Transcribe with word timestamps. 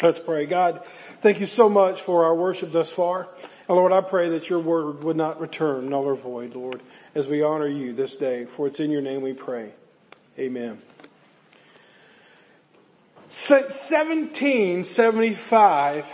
Let's 0.00 0.20
pray. 0.20 0.46
God, 0.46 0.84
thank 1.22 1.40
you 1.40 1.46
so 1.46 1.68
much 1.68 2.02
for 2.02 2.24
our 2.24 2.34
worship 2.34 2.70
thus 2.70 2.88
far. 2.88 3.26
And 3.66 3.76
Lord, 3.76 3.90
I 3.90 4.00
pray 4.00 4.28
that 4.30 4.48
your 4.48 4.60
word 4.60 5.02
would 5.02 5.16
not 5.16 5.40
return 5.40 5.88
null 5.88 6.04
or 6.04 6.14
void, 6.14 6.54
Lord, 6.54 6.80
as 7.16 7.26
we 7.26 7.42
honor 7.42 7.66
you 7.66 7.92
this 7.92 8.14
day. 8.14 8.44
For 8.44 8.68
it's 8.68 8.78
in 8.78 8.92
your 8.92 9.02
name 9.02 9.22
we 9.22 9.32
pray. 9.32 9.72
Amen. 10.38 10.80
Since 13.28 13.90
1775, 13.90 16.06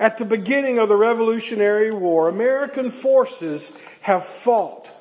at 0.00 0.18
the 0.18 0.24
beginning 0.24 0.80
of 0.80 0.88
the 0.88 0.96
Revolutionary 0.96 1.92
War, 1.92 2.28
American 2.28 2.90
forces 2.90 3.72
have 4.00 4.26
fought. 4.26 4.92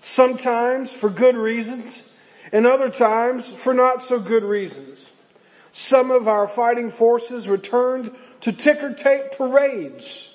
Sometimes 0.00 0.90
for 0.90 1.10
good 1.10 1.36
reasons, 1.36 2.10
and 2.50 2.66
other 2.66 2.88
times 2.88 3.46
for 3.46 3.74
not 3.74 4.00
so 4.00 4.18
good 4.18 4.42
reasons. 4.42 5.11
Some 5.72 6.10
of 6.10 6.28
our 6.28 6.46
fighting 6.46 6.90
forces 6.90 7.48
returned 7.48 8.14
to 8.42 8.52
ticker 8.52 8.92
tape 8.92 9.32
parades 9.32 10.34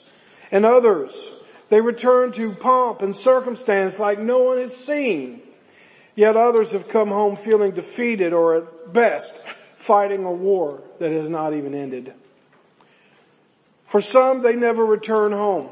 and 0.52 0.66
others, 0.66 1.16
they 1.70 1.82
returned 1.82 2.36
to 2.36 2.54
pomp 2.54 3.02
and 3.02 3.16
circumstance 3.16 4.00
like 4.00 4.20
no 4.20 4.40
one 4.40 4.58
has 4.58 4.76
seen. 4.76 5.42
Yet 6.16 6.36
others 6.36 6.72
have 6.72 6.88
come 6.88 7.10
home 7.10 7.36
feeling 7.36 7.72
defeated 7.72 8.34
or 8.34 8.56
at 8.56 8.94
best 8.94 9.40
fighting 9.76 10.26
a 10.26 10.32
war 10.32 10.82
that 11.00 11.12
has 11.12 11.30
not 11.30 11.54
even 11.54 11.76
ended. 11.76 12.14
For 13.86 14.02
some, 14.02 14.42
they 14.42 14.56
never 14.56 14.84
return 14.84 15.32
home. 15.32 15.70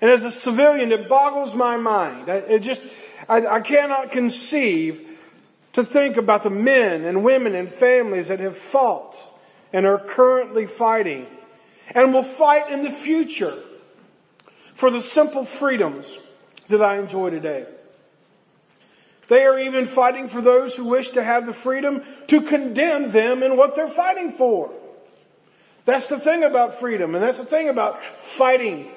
And 0.00 0.10
as 0.10 0.24
a 0.24 0.30
civilian, 0.30 0.92
it 0.92 1.08
boggles 1.08 1.54
my 1.54 1.76
mind. 1.76 2.28
It 2.28 2.60
just, 2.60 2.80
I, 3.28 3.46
I 3.46 3.60
cannot 3.60 4.12
conceive 4.12 5.09
to 5.72 5.84
think 5.84 6.16
about 6.16 6.42
the 6.42 6.50
men 6.50 7.04
and 7.04 7.24
women 7.24 7.54
and 7.54 7.68
families 7.68 8.28
that 8.28 8.40
have 8.40 8.56
fought 8.56 9.16
and 9.72 9.86
are 9.86 9.98
currently 9.98 10.66
fighting 10.66 11.26
and 11.94 12.12
will 12.12 12.24
fight 12.24 12.70
in 12.70 12.82
the 12.82 12.90
future 12.90 13.56
for 14.74 14.90
the 14.90 15.00
simple 15.00 15.44
freedoms 15.44 16.18
that 16.68 16.82
I 16.82 16.98
enjoy 16.98 17.30
today. 17.30 17.66
They 19.28 19.44
are 19.44 19.58
even 19.58 19.86
fighting 19.86 20.28
for 20.28 20.40
those 20.40 20.74
who 20.74 20.86
wish 20.86 21.10
to 21.10 21.22
have 21.22 21.46
the 21.46 21.52
freedom 21.52 22.02
to 22.28 22.42
condemn 22.42 23.10
them 23.10 23.44
in 23.44 23.56
what 23.56 23.76
they're 23.76 23.88
fighting 23.88 24.32
for. 24.32 24.72
That's 25.84 26.08
the 26.08 26.18
thing 26.18 26.42
about 26.42 26.80
freedom 26.80 27.14
and 27.14 27.22
that's 27.22 27.38
the 27.38 27.44
thing 27.44 27.68
about 27.68 28.02
fighting 28.22 28.90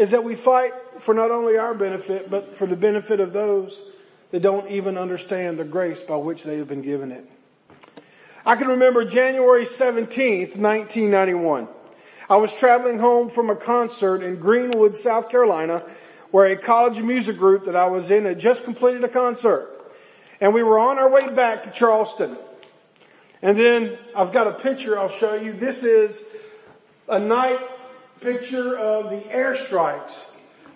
is 0.00 0.12
that 0.12 0.24
we 0.24 0.34
fight 0.34 0.72
for 1.00 1.12
not 1.12 1.30
only 1.30 1.58
our 1.58 1.74
benefit, 1.74 2.30
but 2.30 2.56
for 2.56 2.66
the 2.66 2.74
benefit 2.74 3.20
of 3.20 3.34
those 3.34 3.82
that 4.30 4.40
don't 4.40 4.70
even 4.70 4.96
understand 4.96 5.58
the 5.58 5.64
grace 5.64 6.02
by 6.02 6.16
which 6.16 6.42
they 6.42 6.56
have 6.56 6.66
been 6.66 6.80
given 6.80 7.12
it. 7.12 7.28
I 8.46 8.56
can 8.56 8.68
remember 8.68 9.04
January 9.04 9.66
17th, 9.66 10.56
1991. 10.56 11.68
I 12.30 12.36
was 12.38 12.54
traveling 12.54 12.98
home 12.98 13.28
from 13.28 13.50
a 13.50 13.56
concert 13.56 14.22
in 14.22 14.36
Greenwood, 14.36 14.96
South 14.96 15.28
Carolina, 15.28 15.82
where 16.30 16.46
a 16.46 16.56
college 16.56 17.02
music 17.02 17.36
group 17.36 17.64
that 17.64 17.76
I 17.76 17.88
was 17.88 18.10
in 18.10 18.24
had 18.24 18.40
just 18.40 18.64
completed 18.64 19.04
a 19.04 19.08
concert. 19.08 19.68
And 20.40 20.54
we 20.54 20.62
were 20.62 20.78
on 20.78 20.98
our 20.98 21.10
way 21.10 21.28
back 21.28 21.64
to 21.64 21.70
Charleston. 21.70 22.38
And 23.42 23.54
then 23.54 23.98
I've 24.16 24.32
got 24.32 24.46
a 24.46 24.52
picture 24.52 24.98
I'll 24.98 25.10
show 25.10 25.34
you. 25.34 25.52
This 25.52 25.84
is 25.84 26.24
a 27.06 27.18
night 27.18 27.60
picture 28.20 28.76
of 28.78 29.10
the 29.10 29.20
airstrikes 29.30 30.12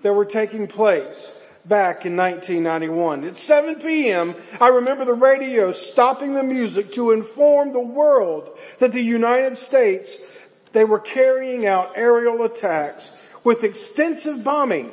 that 0.03 0.12
were 0.12 0.25
taking 0.25 0.67
place 0.67 1.31
back 1.64 2.06
in 2.06 2.17
1991. 2.17 3.25
At 3.25 3.37
7 3.37 3.77
p.m., 3.77 4.34
I 4.61 4.69
remember 4.69 5.05
the 5.05 5.14
radio 5.14 5.72
stopping 5.72 6.34
the 6.34 6.42
music 6.42 6.92
to 6.95 7.12
inform 7.12 7.72
the 7.72 7.81
world 7.81 8.56
that 8.78 8.92
the 8.92 9.03
United 9.03 9.56
States, 9.59 10.19
they 10.72 10.84
were 10.84 11.00
carrying 11.00 11.67
out 11.67 11.92
aerial 11.97 12.42
attacks 12.45 13.15
with 13.45 13.65
extensive 13.65 14.42
bombing 14.42 14.91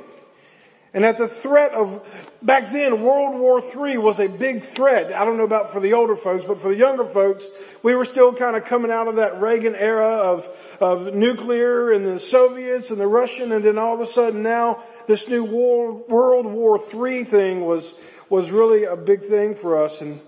and 0.94 1.06
at 1.06 1.18
the 1.18 1.28
threat 1.28 1.72
of, 1.74 2.06
back 2.42 2.70
then 2.70 3.02
World 3.02 3.40
War 3.40 3.62
III 3.62 3.98
was 3.98 4.20
a 4.20 4.28
big 4.28 4.64
threat. 4.64 5.14
I 5.14 5.26
don't 5.26 5.38
know 5.38 5.44
about 5.44 5.72
for 5.72 5.80
the 5.80 5.94
older 5.94 6.16
folks, 6.16 6.46
but 6.46 6.60
for 6.60 6.70
the 6.70 6.76
younger 6.76 7.06
folks, 7.06 7.48
we 7.84 7.96
were 7.96 8.06
still 8.06 8.34
kind 8.34 8.56
of 8.56 8.66
coming 8.66 8.92
out 8.92 9.08
of 9.08 9.18
that 9.18 9.42
Reagan 9.42 9.76
era 9.76 10.08
of, 10.08 10.50
of 10.80 11.14
nuclear 11.14 11.92
and 11.92 12.06
the 12.06 12.20
Soviets 12.20 12.90
and 12.90 13.00
the 13.00 13.08
Russian 13.08 13.52
and 13.52 13.64
then 13.64 13.78
all 13.78 13.96
of 13.96 14.02
a 14.02 14.08
sudden 14.08 14.44
now 14.44 14.84
this 15.08 15.28
new 15.28 15.44
World, 15.44 16.10
World 16.10 16.46
War 16.46 16.80
III 16.94 17.24
thing 17.26 17.66
was, 17.66 17.94
was 18.30 18.50
really 18.52 18.86
a 18.86 18.96
big 18.96 19.26
thing 19.26 19.56
for 19.56 19.84
us 19.84 20.02
and 20.02 20.20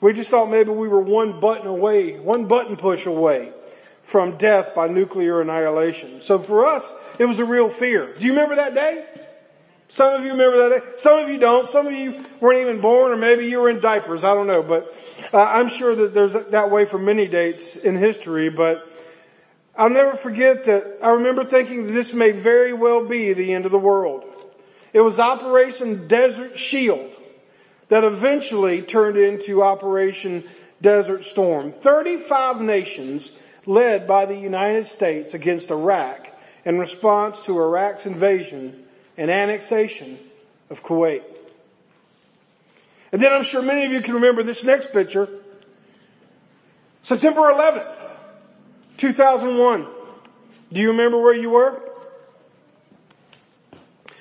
we 0.00 0.12
just 0.12 0.30
thought 0.30 0.50
maybe 0.50 0.70
we 0.70 0.88
were 0.88 1.00
one 1.00 1.38
button 1.38 1.68
away, 1.68 2.18
one 2.18 2.46
button 2.46 2.76
push 2.76 3.06
away 3.06 3.52
from 4.02 4.36
death 4.36 4.74
by 4.74 4.88
nuclear 4.88 5.40
annihilation. 5.40 6.20
So 6.20 6.40
for 6.40 6.66
us, 6.66 6.92
it 7.20 7.24
was 7.24 7.38
a 7.38 7.44
real 7.44 7.68
fear. 7.68 8.12
Do 8.12 8.26
you 8.26 8.32
remember 8.32 8.56
that 8.56 8.74
day? 8.74 9.06
Some 9.92 10.14
of 10.14 10.24
you 10.24 10.30
remember 10.30 10.70
that. 10.70 10.98
Some 10.98 11.22
of 11.22 11.28
you 11.28 11.36
don't. 11.36 11.68
Some 11.68 11.86
of 11.86 11.92
you 11.92 12.24
weren't 12.40 12.60
even 12.60 12.80
born 12.80 13.12
or 13.12 13.16
maybe 13.16 13.44
you 13.44 13.60
were 13.60 13.68
in 13.68 13.80
diapers. 13.80 14.24
I 14.24 14.32
don't 14.32 14.46
know. 14.46 14.62
But 14.62 14.90
uh, 15.34 15.42
I'm 15.42 15.68
sure 15.68 15.94
that 15.94 16.14
there's 16.14 16.32
that 16.32 16.70
way 16.70 16.86
for 16.86 16.98
many 16.98 17.28
dates 17.28 17.76
in 17.76 17.98
history. 17.98 18.48
But 18.48 18.88
I'll 19.76 19.90
never 19.90 20.16
forget 20.16 20.64
that 20.64 21.00
I 21.02 21.10
remember 21.10 21.44
thinking 21.44 21.84
that 21.84 21.92
this 21.92 22.14
may 22.14 22.30
very 22.30 22.72
well 22.72 23.06
be 23.06 23.34
the 23.34 23.52
end 23.52 23.66
of 23.66 23.70
the 23.70 23.78
world. 23.78 24.24
It 24.94 25.00
was 25.00 25.20
Operation 25.20 26.08
Desert 26.08 26.58
Shield 26.58 27.12
that 27.88 28.02
eventually 28.02 28.80
turned 28.80 29.18
into 29.18 29.62
Operation 29.62 30.42
Desert 30.80 31.22
Storm. 31.24 31.70
35 31.70 32.62
nations 32.62 33.30
led 33.66 34.08
by 34.08 34.24
the 34.24 34.38
United 34.38 34.86
States 34.86 35.34
against 35.34 35.70
Iraq 35.70 36.28
in 36.64 36.78
response 36.78 37.42
to 37.42 37.60
Iraq's 37.60 38.06
invasion 38.06 38.81
and 39.16 39.30
annexation 39.30 40.18
of 40.70 40.82
Kuwait. 40.82 41.22
And 43.12 43.20
then 43.20 43.32
I'm 43.32 43.42
sure 43.42 43.62
many 43.62 43.84
of 43.84 43.92
you 43.92 44.00
can 44.00 44.14
remember 44.14 44.42
this 44.42 44.64
next 44.64 44.92
picture. 44.92 45.28
September 47.02 47.40
11th, 47.40 48.10
2001. 48.96 49.86
Do 50.72 50.80
you 50.80 50.88
remember 50.88 51.20
where 51.20 51.34
you 51.34 51.50
were? 51.50 51.82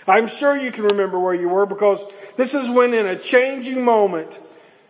I'm 0.08 0.28
sure 0.28 0.58
you 0.58 0.72
can 0.72 0.86
remember 0.86 1.20
where 1.20 1.34
you 1.34 1.48
were 1.48 1.66
because 1.66 2.04
this 2.36 2.54
is 2.54 2.70
when 2.70 2.94
in 2.94 3.06
a 3.06 3.18
changing 3.18 3.86
moment, 3.86 4.40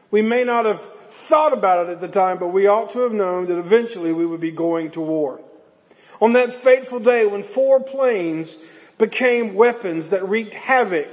we 0.09 0.21
may 0.21 0.43
not 0.43 0.65
have 0.65 0.81
thought 1.09 1.53
about 1.53 1.87
it 1.87 1.91
at 1.91 2.01
the 2.01 2.07
time, 2.07 2.39
but 2.39 2.47
we 2.47 2.67
ought 2.67 2.91
to 2.91 2.99
have 2.99 3.11
known 3.11 3.47
that 3.47 3.57
eventually 3.57 4.13
we 4.13 4.25
would 4.25 4.39
be 4.39 4.51
going 4.51 4.91
to 4.91 5.01
war. 5.01 5.39
On 6.21 6.33
that 6.33 6.55
fateful 6.55 6.99
day 6.99 7.25
when 7.25 7.43
four 7.43 7.79
planes 7.81 8.55
became 9.01 9.55
weapons 9.55 10.11
that 10.11 10.29
wreaked 10.29 10.53
havoc 10.53 11.09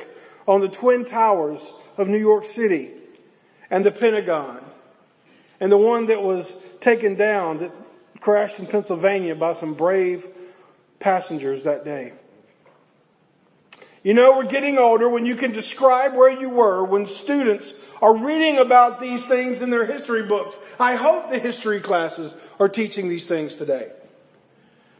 on 0.46 0.60
the 0.60 0.68
twin 0.68 1.06
towers 1.06 1.72
of 1.96 2.06
New 2.06 2.18
York 2.18 2.44
City 2.44 2.90
and 3.70 3.84
the 3.84 3.90
Pentagon 3.90 4.62
and 5.58 5.72
the 5.72 5.78
one 5.78 6.06
that 6.06 6.22
was 6.22 6.54
taken 6.80 7.14
down 7.14 7.58
that 7.58 7.72
crashed 8.20 8.58
in 8.58 8.66
Pennsylvania 8.66 9.34
by 9.34 9.54
some 9.54 9.72
brave 9.72 10.28
passengers 11.00 11.64
that 11.64 11.86
day. 11.86 12.12
You 14.02 14.12
know, 14.12 14.36
we're 14.36 14.44
getting 14.44 14.76
older 14.76 15.08
when 15.08 15.24
you 15.24 15.34
can 15.34 15.52
describe 15.52 16.14
where 16.14 16.30
you 16.30 16.50
were 16.50 16.84
when 16.84 17.06
students 17.06 17.72
are 18.02 18.14
reading 18.14 18.58
about 18.58 19.00
these 19.00 19.26
things 19.26 19.62
in 19.62 19.70
their 19.70 19.86
history 19.86 20.24
books. 20.24 20.58
I 20.78 20.94
hope 20.94 21.30
the 21.30 21.38
history 21.38 21.80
classes 21.80 22.34
are 22.60 22.68
teaching 22.68 23.08
these 23.08 23.26
things 23.26 23.56
today. 23.56 23.90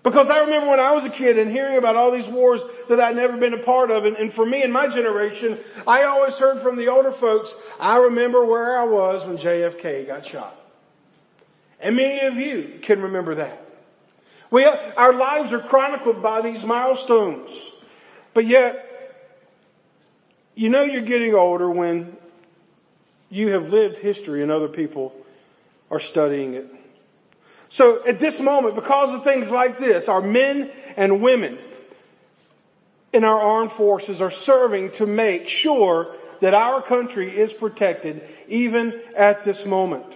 Because 0.09 0.31
I 0.31 0.41
remember 0.41 0.71
when 0.71 0.81
I 0.81 0.95
was 0.95 1.05
a 1.05 1.11
kid 1.11 1.39
and 1.39 1.51
hearing 1.51 1.77
about 1.77 1.95
all 1.95 2.11
these 2.11 2.27
wars 2.27 2.65
that 2.89 2.99
I'd 2.99 3.15
never 3.15 3.37
been 3.37 3.53
a 3.53 3.59
part 3.59 3.91
of. 3.91 4.07
And, 4.07 4.17
and, 4.17 4.33
for 4.33 4.47
me 4.47 4.63
and 4.63 4.73
my 4.73 4.89
generation, 4.89 5.59
I 5.87 6.05
always 6.05 6.39
heard 6.39 6.61
from 6.61 6.77
the 6.77 6.89
older 6.89 7.13
folks, 7.13 7.55
I 7.79 7.99
remember 7.99 8.43
where 8.43 8.79
I 8.79 8.85
was 8.85 9.27
when 9.27 9.37
JFK 9.37 10.07
got 10.07 10.25
shot. 10.25 10.59
And 11.78 11.95
many 11.95 12.21
of 12.21 12.37
you 12.37 12.78
can 12.81 13.03
remember 13.03 13.34
that. 13.34 13.63
We, 14.51 14.65
our 14.65 15.13
lives 15.13 15.53
are 15.53 15.60
chronicled 15.60 16.22
by 16.22 16.41
these 16.41 16.65
milestones. 16.65 17.71
But 18.33 18.47
yet, 18.47 18.87
you 20.54 20.71
know 20.71 20.84
you're 20.84 21.03
getting 21.03 21.34
older 21.34 21.71
when 21.71 22.16
you 23.28 23.49
have 23.49 23.69
lived 23.69 23.99
history 23.99 24.43
and 24.43 24.51
other 24.51 24.69
people 24.69 25.15
are 25.91 26.01
studying 26.01 26.54
it. 26.54 26.78
So 27.68 28.04
at 28.06 28.18
this 28.18 28.41
moment, 28.41 28.74
because 28.74 29.12
of 29.12 29.24
things 29.24 29.50
like 29.50 29.78
this, 29.78 30.09
our 30.09 30.22
men 30.22 30.70
and 30.97 31.22
women 31.22 31.59
in 33.12 33.24
our 33.24 33.41
armed 33.41 33.72
forces 33.72 34.20
are 34.20 34.30
serving 34.30 34.92
to 34.92 35.06
make 35.06 35.48
sure 35.48 36.15
that 36.41 36.54
our 36.54 36.80
country 36.82 37.36
is 37.36 37.53
protected 37.53 38.22
even 38.48 39.00
at 39.16 39.44
this 39.44 39.66
moment. 39.66 40.06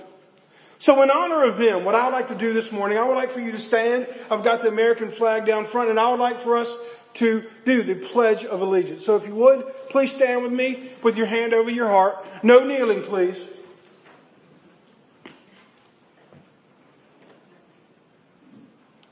So 0.78 1.02
in 1.02 1.10
honor 1.10 1.44
of 1.44 1.58
them, 1.58 1.84
what 1.84 1.94
I 1.94 2.06
would 2.06 2.12
like 2.12 2.28
to 2.28 2.34
do 2.34 2.52
this 2.52 2.72
morning, 2.72 2.99
I 2.99 3.04
would 3.04 3.14
like 3.14 3.31
for 3.31 3.40
you 3.40 3.52
to 3.52 3.60
stand. 3.60 4.06
I've 4.31 4.43
got 4.43 4.62
the 4.62 4.69
American 4.69 5.10
flag 5.10 5.46
down 5.46 5.66
front 5.66 5.90
and 5.90 6.00
I 6.00 6.10
would 6.10 6.20
like 6.20 6.40
for 6.40 6.56
us 6.56 6.76
to 7.14 7.44
do 7.64 7.82
the 7.82 7.94
Pledge 7.94 8.44
of 8.44 8.62
Allegiance. 8.62 9.04
So 9.04 9.16
if 9.16 9.26
you 9.26 9.34
would, 9.34 9.64
please 9.90 10.12
stand 10.12 10.43
with 10.43 10.52
me 10.52 10.90
with 11.02 11.16
your 11.16 11.26
hand 11.26 11.54
over 11.54 11.70
your 11.70 11.88
heart. 11.88 12.26
No 12.43 12.64
kneeling, 12.64 13.02
please. 13.02 13.38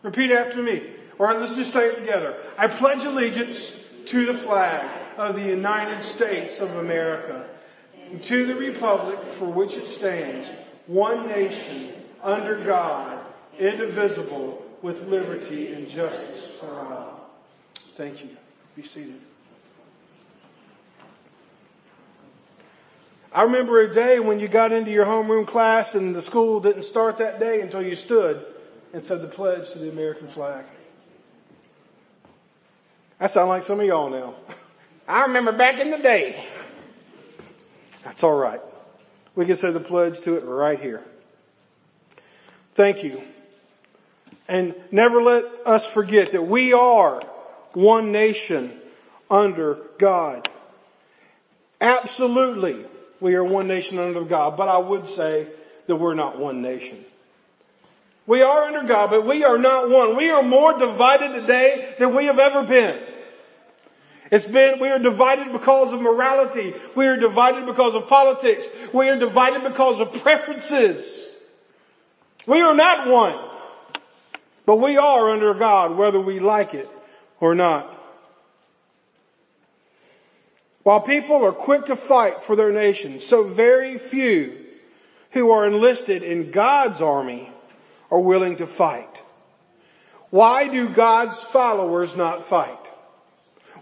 Repeat 0.03 0.31
after 0.31 0.63
me. 0.63 0.83
Or 1.19 1.35
let's 1.35 1.55
just 1.55 1.73
say 1.73 1.89
it 1.89 1.97
together. 1.97 2.35
I 2.57 2.69
pledge 2.69 3.05
allegiance 3.05 3.79
to 4.07 4.25
the 4.25 4.35
flag 4.35 4.89
of 5.19 5.37
the 5.37 5.43
United 5.43 6.03
States 6.03 6.61
of 6.61 6.77
America 6.77 7.45
and 8.11 8.23
to 8.25 8.47
the 8.47 8.55
republic 8.55 9.29
for 9.29 9.47
which 9.47 9.77
it 9.77 9.87
stands, 9.87 10.49
one 10.87 11.29
nation, 11.29 11.93
under 12.23 12.65
God, 12.65 13.21
indivisible, 13.59 14.65
with 14.83 15.07
liberty 15.09 15.73
and 15.73 15.89
justice 15.89 16.59
for 16.59 16.71
all. 16.81 17.31
Thank 17.97 18.25
you. 18.25 18.31
Be 18.75 18.83
seated. 18.83 19.21
I 23.33 23.43
remember 23.43 23.81
a 23.81 23.93
day 23.93 24.19
when 24.19 24.41
you 24.41 24.49
got 24.49 24.73
into 24.73 24.91
your 24.91 25.05
homeroom 25.05 25.47
class 25.47 25.95
and 25.95 26.17
the 26.17 26.23
school 26.23 26.61
didn't 26.61 26.85
start 26.85 27.19
that 27.19 27.39
day 27.39 27.61
until 27.61 27.83
you 27.83 27.95
stood 27.95 28.45
and 28.93 29.03
said 29.03 29.21
the 29.21 29.29
pledge 29.29 29.71
to 29.73 29.79
the 29.79 29.89
American 29.89 30.29
flag. 30.29 30.67
I 33.19 33.27
sound 33.27 33.49
like 33.49 33.63
some 33.63 33.81
of 33.81 33.87
y'all 33.87 34.11
now. 34.11 34.35
I 35.09 35.23
remember 35.23 35.53
back 35.53 35.81
in 35.81 35.91
the 35.91 35.99
day. 35.99 36.45
That's 38.05 38.25
alright. 38.25 38.61
We 39.35 39.47
can 39.47 39.57
say 39.57 39.71
the 39.71 39.81
pledge 39.81 40.21
to 40.21 40.37
it 40.37 40.45
right 40.45 40.81
here. 40.81 41.03
Thank 42.75 43.03
you. 43.03 43.23
And 44.49 44.75
never 44.91 45.23
let 45.23 45.45
us 45.67 45.87
forget 45.87 46.33
that 46.33 46.43
we 46.43 46.73
are 46.73 47.23
one 47.73 48.11
nation 48.13 48.81
under 49.31 49.79
God. 49.99 50.49
Absolutely 51.81 52.85
we 53.21 53.35
are 53.35 53.45
one 53.45 53.69
nation 53.69 53.99
under 53.99 54.25
God, 54.25 54.57
but 54.57 54.69
I 54.69 54.79
would 54.79 55.09
say 55.09 55.47
that 55.87 55.97
we're 55.97 56.15
not 56.15 56.39
one 56.39 56.63
nation. 56.63 57.05
We 58.31 58.43
are 58.43 58.63
under 58.63 58.85
God, 58.85 59.11
but 59.11 59.27
we 59.27 59.43
are 59.43 59.59
not 59.59 59.91
one. 59.91 60.17
We 60.17 60.31
are 60.31 60.45
more 60.45 60.79
divided 60.79 61.33
today 61.33 61.97
than 61.99 62.15
we 62.15 62.27
have 62.27 62.39
ever 62.39 62.63
been. 62.63 62.97
It's 64.31 64.47
been, 64.47 64.79
we 64.79 64.87
are 64.87 65.01
divided 65.01 65.51
because 65.51 65.93
of 65.93 66.01
morality. 66.01 66.73
We 66.95 67.09
are 67.09 67.17
divided 67.17 67.67
because 67.67 67.97
of 67.97 68.07
politics. 68.07 68.69
We 68.95 69.09
are 69.09 69.19
divided 69.19 69.65
because 69.65 69.99
of 69.99 70.13
preferences. 70.23 71.29
We 72.47 72.61
are 72.61 72.73
not 72.73 73.09
one. 73.09 73.37
But 74.65 74.77
we 74.77 74.97
are 74.97 75.33
under 75.33 75.53
God 75.55 75.97
whether 75.97 76.21
we 76.21 76.39
like 76.39 76.73
it 76.73 76.89
or 77.41 77.57
not. 77.57 77.93
While 80.85 81.01
people 81.01 81.45
are 81.45 81.51
quick 81.51 81.87
to 81.87 81.97
fight 81.97 82.45
for 82.45 82.55
their 82.55 82.71
nation, 82.71 83.21
so 83.21 83.43
very 83.43 83.99
few 83.99 84.57
who 85.33 85.51
are 85.51 85.67
enlisted 85.67 86.23
in 86.23 86.53
God's 86.53 87.01
army 87.01 87.53
are 88.11 88.21
willing 88.21 88.57
to 88.57 88.67
fight. 88.67 89.23
Why 90.31 90.69
do 90.69 90.89
God's 90.89 91.41
followers 91.41 92.17
not 92.17 92.47
fight? 92.47 92.79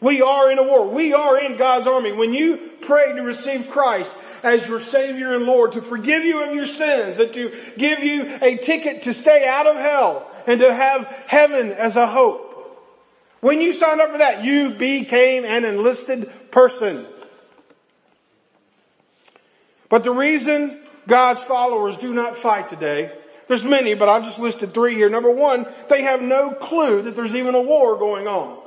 We 0.00 0.22
are 0.22 0.50
in 0.50 0.58
a 0.58 0.62
war. 0.62 0.88
We 0.88 1.12
are 1.12 1.38
in 1.38 1.56
God's 1.56 1.86
army. 1.86 2.12
When 2.12 2.32
you 2.32 2.70
pray 2.82 3.12
to 3.14 3.22
receive 3.22 3.68
Christ 3.68 4.16
as 4.42 4.66
your 4.66 4.80
Savior 4.80 5.34
and 5.34 5.44
Lord, 5.44 5.72
to 5.72 5.82
forgive 5.82 6.24
you 6.24 6.42
of 6.42 6.54
your 6.54 6.66
sins, 6.66 7.18
and 7.18 7.32
to 7.34 7.56
give 7.76 7.98
you 8.00 8.38
a 8.40 8.56
ticket 8.56 9.02
to 9.02 9.14
stay 9.14 9.46
out 9.46 9.66
of 9.66 9.76
hell, 9.76 10.30
and 10.46 10.60
to 10.60 10.72
have 10.72 11.04
heaven 11.26 11.72
as 11.72 11.96
a 11.96 12.06
hope, 12.06 12.44
when 13.40 13.60
you 13.60 13.72
signed 13.72 14.00
up 14.00 14.12
for 14.12 14.18
that, 14.18 14.44
you 14.44 14.70
became 14.70 15.44
an 15.44 15.64
enlisted 15.64 16.30
person. 16.50 17.06
But 19.88 20.04
the 20.04 20.10
reason 20.10 20.80
God's 21.06 21.42
followers 21.42 21.96
do 21.96 22.12
not 22.12 22.36
fight 22.36 22.68
today, 22.68 23.17
there's 23.48 23.64
many, 23.64 23.94
but 23.94 24.08
I've 24.08 24.24
just 24.24 24.38
listed 24.38 24.72
three 24.72 24.94
here. 24.94 25.08
Number 25.08 25.30
one, 25.30 25.66
they 25.88 26.02
have 26.02 26.22
no 26.22 26.52
clue 26.52 27.02
that 27.02 27.16
there's 27.16 27.34
even 27.34 27.54
a 27.54 27.60
war 27.60 27.96
going 27.98 28.26
on. 28.26 28.62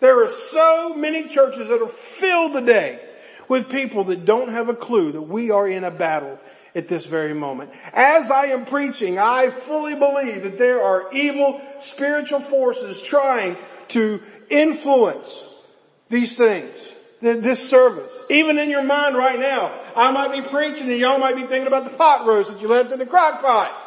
There 0.00 0.22
are 0.22 0.28
so 0.28 0.94
many 0.94 1.28
churches 1.28 1.68
that 1.68 1.80
are 1.80 1.88
filled 1.88 2.52
today 2.52 3.00
with 3.48 3.70
people 3.70 4.04
that 4.04 4.24
don't 4.24 4.50
have 4.50 4.68
a 4.68 4.74
clue 4.74 5.12
that 5.12 5.22
we 5.22 5.50
are 5.50 5.66
in 5.66 5.84
a 5.84 5.90
battle 5.90 6.38
at 6.74 6.88
this 6.88 7.06
very 7.06 7.34
moment. 7.34 7.70
As 7.92 8.30
I 8.30 8.46
am 8.46 8.66
preaching, 8.66 9.18
I 9.18 9.50
fully 9.50 9.94
believe 9.94 10.42
that 10.42 10.58
there 10.58 10.82
are 10.82 11.12
evil 11.12 11.60
spiritual 11.80 12.40
forces 12.40 13.00
trying 13.00 13.56
to 13.88 14.20
influence 14.50 15.42
these 16.08 16.36
things, 16.36 16.88
this 17.24 17.68
service. 17.68 18.22
Even 18.28 18.58
in 18.58 18.70
your 18.70 18.82
mind 18.82 19.16
right 19.16 19.38
now, 19.38 19.72
I 19.96 20.10
might 20.10 20.32
be 20.32 20.42
preaching 20.48 20.90
and 20.90 21.00
y'all 21.00 21.18
might 21.18 21.36
be 21.36 21.42
thinking 21.42 21.66
about 21.66 21.84
the 21.84 21.96
pot 21.96 22.26
roast 22.26 22.52
that 22.52 22.60
you 22.60 22.68
left 22.68 22.92
in 22.92 22.98
the 22.98 23.06
crock 23.06 23.40
pot. 23.40 23.80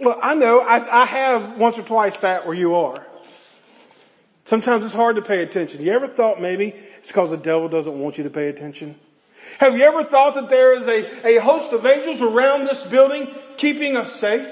Well, 0.00 0.18
I 0.22 0.34
know 0.34 0.60
I, 0.60 1.02
I 1.02 1.04
have 1.04 1.58
once 1.58 1.78
or 1.78 1.82
twice 1.82 2.18
sat 2.18 2.46
where 2.46 2.54
you 2.54 2.76
are. 2.76 3.06
Sometimes 4.44 4.84
it's 4.84 4.94
hard 4.94 5.16
to 5.16 5.22
pay 5.22 5.42
attention. 5.42 5.82
You 5.82 5.92
ever 5.92 6.08
thought 6.08 6.40
maybe 6.40 6.74
it's 6.98 7.08
because 7.08 7.30
the 7.30 7.36
devil 7.36 7.68
doesn't 7.68 7.98
want 7.98 8.18
you 8.18 8.24
to 8.24 8.30
pay 8.30 8.48
attention? 8.48 8.96
Have 9.58 9.76
you 9.76 9.82
ever 9.84 10.04
thought 10.04 10.34
that 10.34 10.48
there 10.48 10.72
is 10.74 10.88
a, 10.88 11.36
a 11.36 11.40
host 11.40 11.72
of 11.72 11.84
angels 11.84 12.20
around 12.20 12.64
this 12.64 12.82
building 12.82 13.32
keeping 13.56 13.96
us 13.96 14.18
safe? 14.18 14.46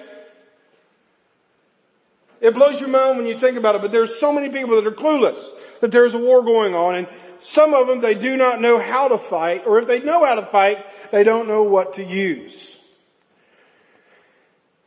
It 2.40 2.54
blows 2.54 2.80
your 2.80 2.88
mind 2.88 3.18
when 3.18 3.26
you 3.26 3.38
think 3.38 3.56
about 3.56 3.74
it, 3.74 3.82
but 3.82 3.92
there's 3.92 4.18
so 4.18 4.32
many 4.32 4.48
people 4.48 4.76
that 4.76 4.86
are 4.86 4.92
clueless 4.92 5.44
that 5.80 5.90
there's 5.90 6.14
a 6.14 6.18
war 6.18 6.42
going 6.42 6.74
on 6.74 6.94
and 6.94 7.08
some 7.42 7.74
of 7.74 7.86
them 7.86 8.00
they 8.00 8.14
do 8.14 8.36
not 8.36 8.60
know 8.60 8.78
how 8.78 9.08
to 9.08 9.18
fight 9.18 9.66
or 9.66 9.78
if 9.78 9.86
they 9.86 10.00
know 10.00 10.24
how 10.24 10.34
to 10.34 10.46
fight, 10.46 10.84
they 11.10 11.24
don't 11.24 11.48
know 11.48 11.62
what 11.62 11.94
to 11.94 12.04
use. 12.04 12.76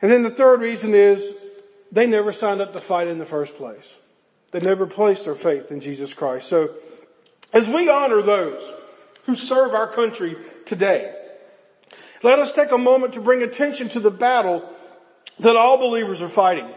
And 0.01 0.11
then 0.11 0.23
the 0.23 0.31
third 0.31 0.61
reason 0.61 0.93
is 0.93 1.25
they 1.91 2.05
never 2.05 2.31
signed 2.31 2.61
up 2.61 2.73
to 2.73 2.79
fight 2.79 3.07
in 3.07 3.17
the 3.17 3.25
first 3.25 3.55
place. 3.55 3.93
They 4.51 4.59
never 4.59 4.85
placed 4.85 5.25
their 5.25 5.35
faith 5.35 5.71
in 5.71 5.81
Jesus 5.81 6.13
Christ. 6.13 6.47
So 6.47 6.75
as 7.53 7.67
we 7.67 7.89
honor 7.89 8.21
those 8.21 8.63
who 9.25 9.35
serve 9.35 9.73
our 9.73 9.87
country 9.87 10.35
today. 10.65 11.15
Let 12.21 12.39
us 12.39 12.53
take 12.53 12.71
a 12.71 12.77
moment 12.77 13.13
to 13.13 13.21
bring 13.21 13.43
attention 13.43 13.89
to 13.89 13.99
the 13.99 14.11
battle 14.11 14.67
that 15.39 15.55
all 15.55 15.77
believers 15.77 16.21
are 16.21 16.29
fighting. 16.29 16.69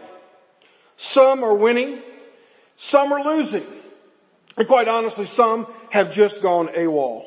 Some 0.97 1.43
are 1.43 1.53
winning, 1.53 2.01
some 2.75 3.13
are 3.13 3.23
losing, 3.23 3.63
and 4.57 4.67
quite 4.67 4.87
honestly, 4.87 5.25
some 5.25 5.67
have 5.91 6.11
just 6.11 6.41
gone 6.41 6.69
AWOL. 6.69 7.25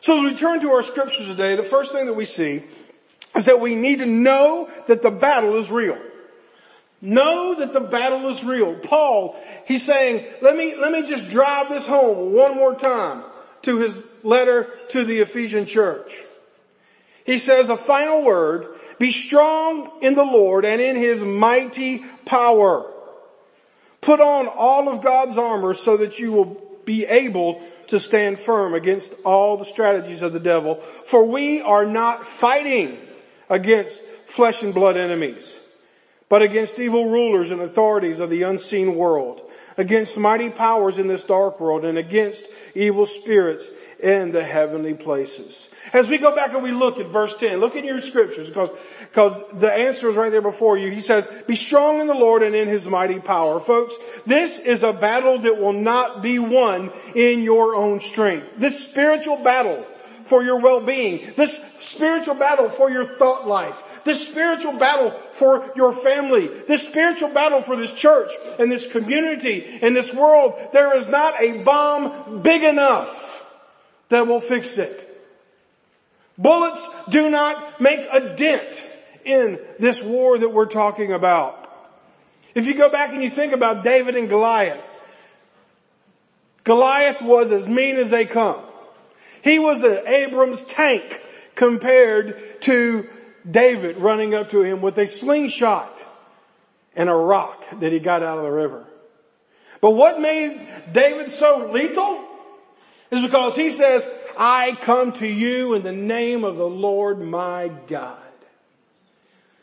So 0.00 0.18
as 0.18 0.30
we 0.30 0.36
turn 0.36 0.60
to 0.60 0.70
our 0.72 0.82
scriptures 0.82 1.26
today, 1.26 1.56
the 1.56 1.64
first 1.64 1.92
thing 1.92 2.06
that 2.06 2.14
we 2.14 2.24
see 2.24 2.62
is 3.34 3.46
that 3.46 3.60
we 3.60 3.74
need 3.74 3.98
to 3.98 4.06
know 4.06 4.70
that 4.86 5.02
the 5.02 5.10
battle 5.10 5.56
is 5.56 5.70
real. 5.70 5.98
Know 7.00 7.54
that 7.56 7.72
the 7.72 7.80
battle 7.80 8.28
is 8.28 8.44
real. 8.44 8.74
Paul, 8.74 9.40
he's 9.66 9.84
saying, 9.84 10.26
let 10.42 10.56
me, 10.56 10.76
let 10.76 10.92
me 10.92 11.06
just 11.06 11.30
drive 11.30 11.68
this 11.68 11.86
home 11.86 12.32
one 12.32 12.56
more 12.56 12.74
time 12.74 13.24
to 13.62 13.78
his 13.78 14.04
letter 14.22 14.68
to 14.90 15.04
the 15.04 15.20
Ephesian 15.20 15.66
church. 15.66 16.16
He 17.24 17.38
says 17.38 17.68
a 17.68 17.76
final 17.76 18.24
word, 18.24 18.66
be 18.98 19.10
strong 19.10 20.02
in 20.02 20.14
the 20.14 20.24
Lord 20.24 20.64
and 20.64 20.80
in 20.80 20.96
his 20.96 21.22
mighty 21.22 22.04
power. 22.24 22.92
Put 24.08 24.22
on 24.22 24.48
all 24.48 24.88
of 24.88 25.02
God's 25.02 25.36
armor 25.36 25.74
so 25.74 25.98
that 25.98 26.18
you 26.18 26.32
will 26.32 26.56
be 26.86 27.04
able 27.04 27.60
to 27.88 28.00
stand 28.00 28.40
firm 28.40 28.72
against 28.72 29.12
all 29.22 29.58
the 29.58 29.66
strategies 29.66 30.22
of 30.22 30.32
the 30.32 30.40
devil. 30.40 30.76
For 31.04 31.22
we 31.24 31.60
are 31.60 31.84
not 31.84 32.26
fighting 32.26 32.96
against 33.50 34.00
flesh 34.00 34.62
and 34.62 34.72
blood 34.72 34.96
enemies, 34.96 35.54
but 36.30 36.40
against 36.40 36.78
evil 36.78 37.10
rulers 37.10 37.50
and 37.50 37.60
authorities 37.60 38.18
of 38.18 38.30
the 38.30 38.44
unseen 38.44 38.96
world 38.96 39.42
against 39.78 40.18
mighty 40.18 40.50
powers 40.50 40.98
in 40.98 41.06
this 41.06 41.24
dark 41.24 41.58
world 41.60 41.84
and 41.84 41.96
against 41.96 42.44
evil 42.74 43.06
spirits 43.06 43.70
in 44.00 44.30
the 44.32 44.44
heavenly 44.44 44.94
places. 44.94 45.68
As 45.92 46.08
we 46.08 46.18
go 46.18 46.34
back 46.34 46.52
and 46.52 46.62
we 46.62 46.72
look 46.72 46.98
at 46.98 47.06
verse 47.06 47.36
10, 47.36 47.58
look 47.60 47.74
in 47.74 47.84
your 47.84 48.00
scriptures 48.00 48.48
because, 48.48 48.70
because 49.00 49.42
the 49.54 49.72
answer 49.72 50.10
is 50.10 50.16
right 50.16 50.30
there 50.30 50.42
before 50.42 50.76
you. 50.76 50.90
He 50.90 51.00
says, 51.00 51.26
be 51.46 51.56
strong 51.56 52.00
in 52.00 52.06
the 52.06 52.14
Lord 52.14 52.42
and 52.42 52.54
in 52.54 52.68
his 52.68 52.86
mighty 52.86 53.18
power. 53.18 53.58
Folks, 53.58 53.96
this 54.26 54.58
is 54.58 54.82
a 54.82 54.92
battle 54.92 55.38
that 55.38 55.58
will 55.58 55.72
not 55.72 56.20
be 56.20 56.38
won 56.38 56.92
in 57.14 57.42
your 57.42 57.74
own 57.74 58.00
strength. 58.00 58.46
This 58.58 58.86
spiritual 58.86 59.42
battle 59.42 59.86
for 60.24 60.42
your 60.42 60.60
well-being, 60.60 61.32
this 61.36 61.58
spiritual 61.80 62.34
battle 62.34 62.68
for 62.68 62.90
your 62.90 63.16
thought 63.16 63.48
life, 63.48 63.82
this 64.08 64.26
spiritual 64.26 64.78
battle 64.78 65.10
for 65.32 65.70
your 65.76 65.92
family, 65.92 66.48
this 66.66 66.82
spiritual 66.88 67.28
battle 67.28 67.60
for 67.60 67.76
this 67.76 67.92
church 67.92 68.32
and 68.58 68.72
this 68.72 68.86
community 68.86 69.78
and 69.82 69.94
this 69.94 70.14
world, 70.14 70.54
there 70.72 70.96
is 70.96 71.06
not 71.08 71.38
a 71.38 71.62
bomb 71.62 72.40
big 72.40 72.62
enough 72.62 73.52
that 74.08 74.26
will 74.26 74.40
fix 74.40 74.78
it. 74.78 75.04
Bullets 76.38 76.88
do 77.10 77.28
not 77.28 77.82
make 77.82 78.00
a 78.10 78.34
dent 78.34 78.82
in 79.26 79.58
this 79.78 80.02
war 80.02 80.38
that 80.38 80.48
we're 80.48 80.64
talking 80.64 81.12
about. 81.12 81.70
If 82.54 82.66
you 82.66 82.74
go 82.74 82.88
back 82.88 83.12
and 83.12 83.22
you 83.22 83.28
think 83.28 83.52
about 83.52 83.84
David 83.84 84.16
and 84.16 84.30
Goliath, 84.30 84.98
Goliath 86.64 87.20
was 87.20 87.50
as 87.50 87.68
mean 87.68 87.96
as 87.96 88.08
they 88.08 88.24
come. 88.24 88.62
He 89.42 89.58
was 89.58 89.82
an 89.82 90.06
Abrams 90.06 90.62
tank 90.62 91.20
compared 91.54 92.62
to 92.62 93.10
David 93.50 93.98
running 93.98 94.34
up 94.34 94.50
to 94.50 94.62
him 94.62 94.80
with 94.80 94.98
a 94.98 95.06
slingshot 95.06 96.04
and 96.94 97.08
a 97.08 97.14
rock 97.14 97.64
that 97.80 97.92
he 97.92 97.98
got 97.98 98.22
out 98.22 98.38
of 98.38 98.44
the 98.44 98.50
river. 98.50 98.84
But 99.80 99.92
what 99.92 100.20
made 100.20 100.66
David 100.92 101.30
so 101.30 101.70
lethal 101.72 102.24
is 103.10 103.22
because 103.22 103.56
he 103.56 103.70
says, 103.70 104.08
I 104.36 104.76
come 104.80 105.12
to 105.14 105.26
you 105.26 105.74
in 105.74 105.82
the 105.82 105.92
name 105.92 106.44
of 106.44 106.56
the 106.56 106.68
Lord 106.68 107.20
my 107.20 107.68
God. 107.86 108.18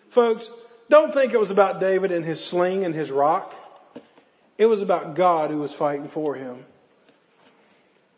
Folks, 0.09 0.49
don't 0.89 1.13
think 1.13 1.33
it 1.33 1.39
was 1.39 1.51
about 1.51 1.79
David 1.79 2.11
and 2.11 2.23
his 2.23 2.43
sling 2.43 2.85
and 2.85 2.95
his 2.95 3.11
rock. 3.11 3.53
It 4.57 4.65
was 4.65 4.81
about 4.81 5.15
God 5.15 5.49
who 5.49 5.57
was 5.57 5.73
fighting 5.73 6.07
for 6.07 6.35
him. 6.35 6.65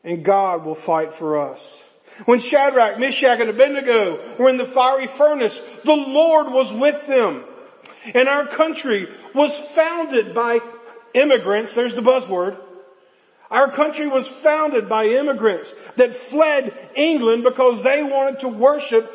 And 0.04 0.24
God 0.24 0.64
will 0.64 0.76
fight 0.76 1.14
for 1.14 1.40
us. 1.40 1.84
When 2.26 2.40
Shadrach, 2.40 3.00
Meshach, 3.00 3.40
and 3.40 3.50
Abednego 3.50 4.38
were 4.38 4.50
in 4.50 4.58
the 4.58 4.66
fiery 4.66 5.08
furnace, 5.08 5.60
the 5.84 5.94
Lord 5.94 6.52
was 6.52 6.72
with 6.72 7.06
them. 7.08 7.44
And 8.14 8.28
our 8.28 8.48
country 8.48 9.08
was 9.34 9.56
founded 9.56 10.34
by 10.34 10.60
immigrants, 11.14 11.74
there's 11.74 11.96
the 11.96 12.02
buzzword. 12.02 12.58
Our 13.50 13.72
country 13.72 14.08
was 14.08 14.28
founded 14.28 14.90
by 14.90 15.06
immigrants 15.06 15.74
that 15.96 16.16
fled 16.16 16.74
England 16.96 17.44
because 17.44 17.82
they 17.82 18.04
wanted 18.04 18.42
to 18.42 18.50
worship 18.50 19.10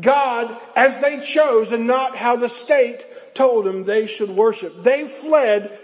God 0.00 0.56
as 0.76 1.00
they 1.00 1.20
chose 1.20 1.72
and 1.72 1.86
not 1.86 2.16
how 2.16 2.36
the 2.36 2.48
state 2.48 3.04
told 3.34 3.66
them 3.66 3.84
they 3.84 4.06
should 4.06 4.30
worship. 4.30 4.82
They 4.82 5.08
fled 5.08 5.78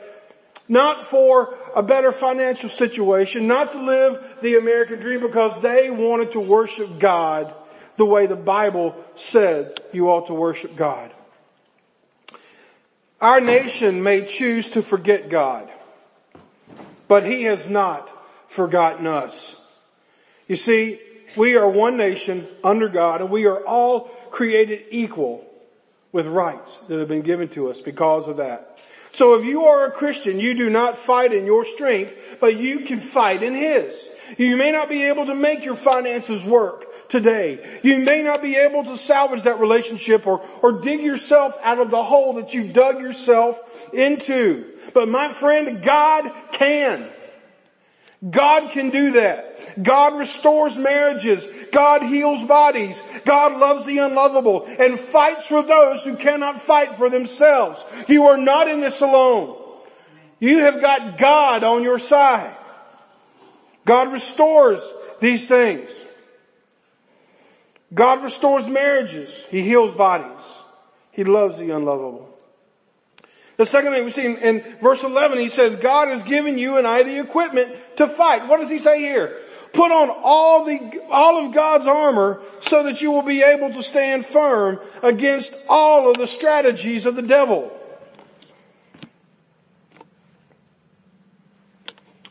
not 0.69 1.05
for 1.05 1.57
a 1.75 1.83
better 1.83 2.13
financial 2.13 2.69
situation, 2.69 3.47
not 3.47 3.73
to 3.73 3.81
live 3.81 4.23
the 4.43 4.57
American 4.57 5.01
dream 5.01 5.21
because 5.21 5.61
they 5.61 5.91
wanted 5.91 6.33
to 6.33 6.41
worship 6.41 6.99
God 6.99 7.55
the 7.97 8.05
way 8.05 8.27
the 8.27 8.37
Bible 8.37 8.95
said 9.15 9.81
you 9.93 10.09
ought 10.09 10.29
to 10.29 10.35
worship 10.35 10.77
God. 10.77 11.13
Our 13.21 13.41
nation 13.41 14.03
may 14.03 14.25
choose 14.25 14.71
to 14.71 14.83
forget 14.83 15.29
God, 15.29 15.69
but 17.09 17.25
He 17.25 17.45
has 17.45 17.69
not 17.69 18.09
forgotten 18.49 19.07
us. 19.07 19.65
You 20.47 20.57
see, 20.57 21.01
we 21.37 21.57
are 21.57 21.69
one 21.69 21.97
nation 21.97 22.47
under 22.63 22.89
God 22.89 23.21
and 23.21 23.31
we 23.31 23.47
are 23.47 23.65
all 23.65 24.03
created 24.31 24.85
equal 24.91 25.45
with 26.13 26.27
rights 26.27 26.79
that 26.83 26.99
have 26.99 27.09
been 27.09 27.23
given 27.23 27.49
to 27.49 27.69
us 27.69 27.81
because 27.81 28.29
of 28.29 28.39
that. 28.39 28.78
So 29.13 29.35
if 29.35 29.45
you 29.45 29.65
are 29.65 29.87
a 29.87 29.91
Christian, 29.91 30.39
you 30.39 30.55
do 30.55 30.71
not 30.71 30.99
fight 30.99 31.33
in 31.33 31.47
your 31.47 31.65
strength, 31.65 32.37
but 32.41 32.57
you 32.57 32.81
can 32.81 33.01
fight 33.01 33.43
in 33.43 33.55
His. 33.55 34.01
You 34.37 34.57
may 34.57 34.73
not 34.73 34.89
be 34.89 35.05
able 35.05 35.27
to 35.27 35.35
make 35.35 35.65
your 35.65 35.77
finances 35.77 36.45
work 36.45 37.09
today. 37.09 37.81
You 37.83 37.99
may 37.99 38.23
not 38.23 38.43
be 38.43 38.57
able 38.57 38.85
to 38.85 38.97
salvage 38.97 39.45
that 39.45 39.61
relationship 39.61 40.27
or, 40.27 40.45
or 40.63 40.73
dig 40.73 41.01
yourself 41.01 41.57
out 41.63 41.79
of 41.79 41.91
the 41.91 42.03
hole 42.03 42.35
that 42.35 42.55
you've 42.55 42.73
dug 42.73 43.01
yourself 43.01 43.59
into. 43.93 44.67
But 44.93 45.09
my 45.09 45.33
friend, 45.33 45.83
God 45.83 46.31
can. 46.53 47.09
God 48.29 48.73
can 48.73 48.91
do 48.91 49.13
that. 49.13 49.83
God 49.83 50.19
restores 50.19 50.77
marriages. 50.77 51.47
God 51.71 52.03
heals 52.03 52.43
bodies. 52.43 53.01
God 53.25 53.59
loves 53.59 53.85
the 53.85 53.99
unlovable 53.99 54.65
and 54.65 54.99
fights 54.99 55.47
for 55.47 55.63
those 55.63 56.03
who 56.03 56.17
cannot 56.17 56.61
fight 56.61 56.97
for 56.97 57.09
themselves. 57.09 57.85
You 58.09 58.27
are 58.27 58.37
not 58.37 58.69
in 58.69 58.81
this 58.81 59.01
alone. 59.03 59.57
You 60.41 60.61
have 60.61 60.81
got 60.81 61.19
God 61.19 61.63
on 61.63 61.85
your 61.85 61.99
side. 61.99 62.57
God 63.85 64.13
restores 64.13 64.81
these 65.21 65.47
things. 65.47 65.91
God 67.95 68.23
restores 68.23 68.69
marriages. 68.69 69.47
He 69.47 69.63
heals 69.63 69.95
bodies. 69.95 70.55
He 71.13 71.25
loves 71.25 71.59
the 71.59 71.71
unlovable. 71.71 72.28
The 73.59 73.67
second 73.67 73.93
thing 73.93 74.05
we 74.05 74.13
see 74.13 74.25
in, 74.25 74.37
in, 74.37 74.77
verse 74.81 75.03
11, 75.03 75.39
he 75.39 75.49
says, 75.49 75.75
God 75.77 76.09
has 76.09 76.23
given 76.23 76.59
you 76.59 76.77
and 76.77 76.87
I 76.87 77.03
the 77.03 77.19
equipment 77.19 77.75
to 77.97 78.07
fight. 78.07 78.47
What 78.47 78.61
does 78.61 78.71
he 78.71 78.79
say 78.79 79.01
here? 79.01 79.37
Put 79.73 79.91
on 79.91 80.11
all 80.11 80.65
the, 80.65 81.03
all 81.11 81.45
of 81.45 81.53
God's 81.53 81.89
armor 81.89 82.41
so 82.61 82.85
that 82.85 83.03
you 83.03 83.11
will 83.11 83.23
be 83.23 83.43
able 83.43 83.73
to 83.73 83.83
stand 83.83 84.25
firm 84.25 84.79
against 85.03 85.53
all 85.69 86.09
of 86.09 86.17
the 86.17 86.29
strategies 86.29 87.05
of 87.05 87.17
the 87.17 87.23
devil. 87.23 87.73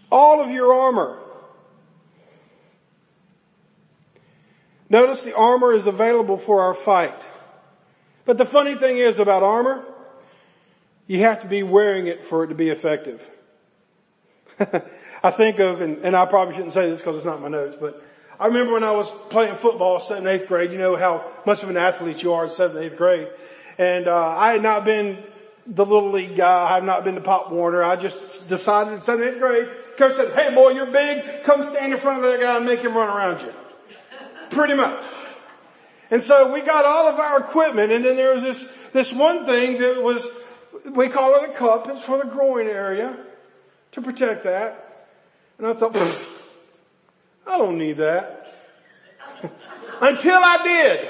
All 0.10 0.42
of 0.42 0.50
your 0.50 0.74
armor. 0.74 1.20
Notice 4.90 5.24
the 5.24 5.36
armor 5.36 5.74
is 5.74 5.88
available 5.88 6.38
for 6.38 6.62
our 6.62 6.74
fight. 6.74 7.14
But 8.24 8.38
the 8.38 8.46
funny 8.46 8.76
thing 8.76 8.98
is 8.98 9.20
about 9.20 9.44
armor, 9.44 9.84
you 11.08 11.20
have 11.20 11.42
to 11.42 11.48
be 11.48 11.64
wearing 11.64 12.08
it 12.08 12.26
for 12.26 12.44
it 12.44 12.48
to 12.48 12.56
be 12.56 12.70
effective. 12.70 13.26
I 15.24 15.32
think 15.32 15.60
of, 15.60 15.82
and, 15.82 16.00
and, 16.06 16.16
I 16.16 16.26
probably 16.26 16.54
shouldn't 16.54 16.74
say 16.74 16.90
this 16.90 17.00
because 17.00 17.16
it's 17.16 17.26
not 17.26 17.42
my 17.42 17.48
notes, 17.48 17.78
but 17.80 18.04
I 18.40 18.48
remember 18.48 18.74
when 18.74 18.84
I 18.84 18.92
was 18.92 19.10
playing 19.30 19.56
football, 19.56 20.00
seventh 20.00 20.28
eighth 20.28 20.48
grade, 20.48 20.72
you 20.72 20.78
know 20.78 20.96
how 20.96 21.32
much 21.46 21.64
of 21.64 21.70
an 21.70 21.78
athlete 21.78 22.22
you 22.24 22.34
are 22.34 22.46
in 22.46 22.50
seventh 22.50 22.80
eighth 22.80 22.98
grade. 22.98 23.28
And, 23.78 24.08
uh, 24.08 24.28
I 24.28 24.54
had 24.54 24.62
not 24.62 24.86
been 24.86 25.24
the 25.66 25.86
little 25.86 26.12
league 26.12 26.36
guy. 26.36 26.72
I 26.72 26.76
have 26.76 26.84
not 26.84 27.04
been 27.04 27.16
the 27.16 27.22
Pop 27.22 27.52
Warner. 27.52 27.84
I 27.84 27.96
just 27.96 28.48
decided 28.48 28.94
in 28.94 29.02
seventh, 29.02 29.28
eighth 29.28 29.40
grade, 29.40 29.70
coach 29.98 30.16
said, 30.16 30.34
hey 30.34 30.54
boy, 30.54 30.70
you're 30.70 30.92
big. 30.92 31.44
Come 31.44 31.64
stand 31.64 31.94
in 31.94 32.00
front 32.00 32.24
of 32.24 32.32
that 32.32 32.40
guy 32.40 32.58
and 32.58 32.66
make 32.66 32.80
him 32.80 32.96
run 32.96 33.10
around 33.10 33.42
you. 33.42 33.54
Pretty 34.50 34.76
much. 34.76 35.04
And 36.10 36.24
so 36.24 36.54
we 36.54 36.62
got 36.62 36.86
all 36.86 37.10
of 37.10 37.20
our 37.20 37.40
equipment 37.42 37.92
and 37.92 38.04
then 38.04 38.16
there 38.16 38.34
was 38.34 38.44
this, 38.44 38.78
this 38.94 39.14
one 39.14 39.46
thing 39.46 39.80
that 39.80 40.02
was, 40.02 40.30
we 40.92 41.10
call 41.10 41.36
it 41.44 41.50
a 41.50 41.54
cup. 41.54 41.88
It's 41.90 42.04
for 42.04 42.18
the 42.18 42.26
groin 42.26 42.68
area 42.68 43.18
to 43.94 44.02
protect 44.02 44.44
that. 44.44 45.08
And 45.58 45.68
I 45.68 45.74
thought, 45.74 45.96
I 47.46 47.58
don't 47.58 47.78
need 47.78 47.98
that. 47.98 48.54
Until 50.02 50.40
I 50.40 50.58
did. 50.64 51.10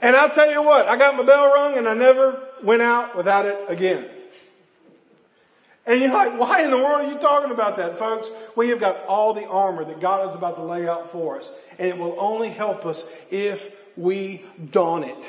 And 0.00 0.16
I'll 0.16 0.30
tell 0.30 0.50
you 0.50 0.62
what, 0.62 0.88
I 0.88 0.96
got 0.96 1.16
my 1.16 1.22
bell 1.22 1.52
rung 1.52 1.78
and 1.78 1.88
I 1.88 1.94
never 1.94 2.40
went 2.62 2.82
out 2.82 3.16
without 3.16 3.46
it 3.46 3.56
again. 3.68 4.04
And 5.86 6.00
you're 6.00 6.12
like, 6.12 6.38
why 6.38 6.62
in 6.62 6.70
the 6.70 6.76
world 6.76 7.06
are 7.06 7.12
you 7.12 7.18
talking 7.18 7.50
about 7.50 7.76
that, 7.76 7.98
folks? 7.98 8.30
We 8.56 8.68
have 8.68 8.80
got 8.80 9.04
all 9.06 9.32
the 9.32 9.46
armor 9.46 9.84
that 9.84 10.00
God 10.00 10.28
is 10.28 10.34
about 10.34 10.56
to 10.56 10.62
lay 10.62 10.86
out 10.88 11.10
for 11.10 11.38
us. 11.38 11.50
And 11.78 11.88
it 11.88 11.96
will 11.96 12.16
only 12.18 12.50
help 12.50 12.84
us 12.84 13.04
if 13.30 13.76
we 13.96 14.44
don 14.70 15.04
it. 15.04 15.24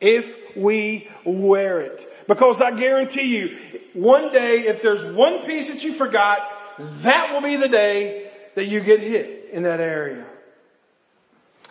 If 0.00 0.56
we 0.56 1.08
wear 1.24 1.80
it. 1.80 2.26
Because 2.26 2.60
I 2.60 2.78
guarantee 2.78 3.36
you, 3.36 3.58
one 3.92 4.32
day, 4.32 4.66
if 4.66 4.82
there's 4.82 5.04
one 5.14 5.44
piece 5.44 5.68
that 5.68 5.84
you 5.84 5.92
forgot, 5.92 6.40
that 7.02 7.32
will 7.32 7.40
be 7.40 7.56
the 7.56 7.68
day 7.68 8.30
that 8.54 8.66
you 8.66 8.80
get 8.80 9.00
hit 9.00 9.50
in 9.52 9.62
that 9.62 9.80
area. 9.80 10.24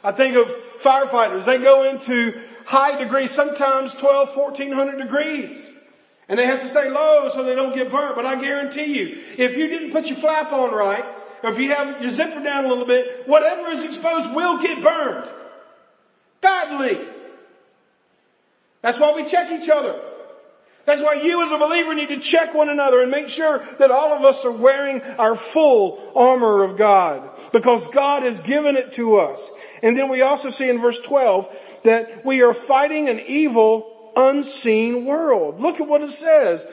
I 0.03 0.11
think 0.11 0.35
of 0.35 0.47
firefighters. 0.79 1.45
They 1.45 1.57
go 1.57 1.83
into 1.89 2.41
high 2.65 3.01
degrees, 3.01 3.31
sometimes 3.31 3.93
12, 3.95 4.35
1400 4.35 4.97
degrees. 4.97 5.65
And 6.27 6.39
they 6.39 6.45
have 6.45 6.61
to 6.61 6.69
stay 6.69 6.89
low 6.89 7.29
so 7.29 7.43
they 7.43 7.55
don't 7.55 7.75
get 7.75 7.91
burnt. 7.91 8.15
But 8.15 8.25
I 8.25 8.41
guarantee 8.41 8.97
you, 8.97 9.21
if 9.37 9.57
you 9.57 9.67
didn't 9.67 9.91
put 9.91 10.07
your 10.07 10.17
flap 10.17 10.51
on 10.51 10.73
right, 10.73 11.05
or 11.43 11.51
if 11.51 11.59
you 11.59 11.71
have 11.73 12.01
your 12.01 12.09
zipper 12.09 12.41
down 12.41 12.65
a 12.65 12.67
little 12.67 12.85
bit, 12.85 13.27
whatever 13.27 13.69
is 13.69 13.83
exposed 13.83 14.33
will 14.33 14.61
get 14.61 14.81
burned. 14.81 15.29
Badly. 16.41 16.97
That's 18.85 18.99
why 18.99 19.13
we 19.13 19.25
check 19.25 19.51
each 19.51 19.67
other. 19.67 19.99
That's 20.85 21.01
why 21.01 21.15
you 21.15 21.41
as 21.41 21.49
a 21.49 21.57
believer 21.57 21.95
need 21.95 22.09
to 22.09 22.19
check 22.19 22.53
one 22.53 22.69
another 22.69 23.01
and 23.01 23.09
make 23.09 23.29
sure 23.29 23.65
that 23.79 23.89
all 23.89 24.13
of 24.13 24.23
us 24.23 24.45
are 24.45 24.51
wearing 24.51 25.01
our 25.01 25.33
full 25.33 26.11
armor 26.15 26.63
of 26.63 26.77
God. 26.77 27.27
Because 27.51 27.87
God 27.87 28.21
has 28.21 28.39
given 28.41 28.75
it 28.75 28.93
to 28.93 29.17
us. 29.17 29.51
And 29.81 29.97
then 29.97 30.07
we 30.07 30.21
also 30.21 30.51
see 30.51 30.69
in 30.69 30.79
verse 30.79 30.99
12 30.99 31.51
that 31.85 32.23
we 32.23 32.43
are 32.43 32.53
fighting 32.53 33.09
an 33.09 33.21
evil 33.21 34.11
unseen 34.15 35.05
world. 35.05 35.59
Look 35.59 35.79
at 35.79 35.87
what 35.87 36.03
it 36.03 36.11
says. 36.11 36.63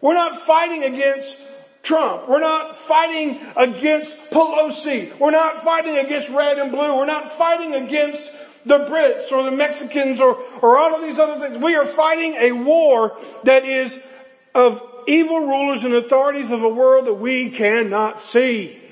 We're 0.00 0.14
not 0.14 0.46
fighting 0.46 0.84
against 0.84 1.36
Trump. 1.82 2.28
We're 2.28 2.38
not 2.38 2.78
fighting 2.78 3.40
against 3.56 4.30
Pelosi. 4.30 5.18
We're 5.18 5.32
not 5.32 5.64
fighting 5.64 5.96
against 5.96 6.28
red 6.28 6.60
and 6.60 6.70
blue. 6.70 6.96
We're 6.96 7.06
not 7.06 7.32
fighting 7.32 7.74
against 7.74 8.35
the 8.66 8.78
Brits 8.78 9.30
or 9.30 9.44
the 9.44 9.52
Mexicans 9.52 10.20
or, 10.20 10.36
or 10.60 10.76
all 10.76 10.94
of 10.96 11.02
these 11.02 11.18
other 11.18 11.40
things. 11.40 11.62
We 11.62 11.76
are 11.76 11.86
fighting 11.86 12.34
a 12.34 12.52
war 12.52 13.16
that 13.44 13.64
is 13.64 14.06
of 14.54 14.82
evil 15.06 15.40
rulers 15.40 15.84
and 15.84 15.94
authorities 15.94 16.50
of 16.50 16.62
a 16.62 16.68
world 16.68 17.06
that 17.06 17.14
we 17.14 17.50
cannot 17.50 18.20
see. 18.20 18.82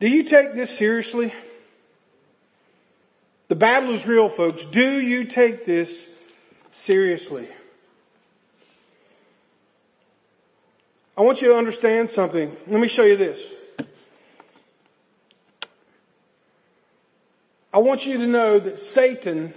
Do 0.00 0.08
you 0.08 0.24
take 0.24 0.54
this 0.54 0.76
seriously? 0.76 1.32
The 3.46 3.54
battle 3.54 3.92
is 3.92 4.04
real, 4.04 4.28
folks. 4.28 4.66
Do 4.66 4.98
you 4.98 5.24
take 5.26 5.64
this 5.64 6.08
seriously? 6.72 7.46
I 11.16 11.20
want 11.20 11.40
you 11.40 11.48
to 11.48 11.56
understand 11.56 12.10
something. 12.10 12.56
Let 12.66 12.80
me 12.80 12.88
show 12.88 13.04
you 13.04 13.16
this. 13.16 13.44
I 17.72 17.78
want 17.78 18.04
you 18.04 18.18
to 18.18 18.26
know 18.26 18.58
that 18.58 18.78
Satan 18.78 19.54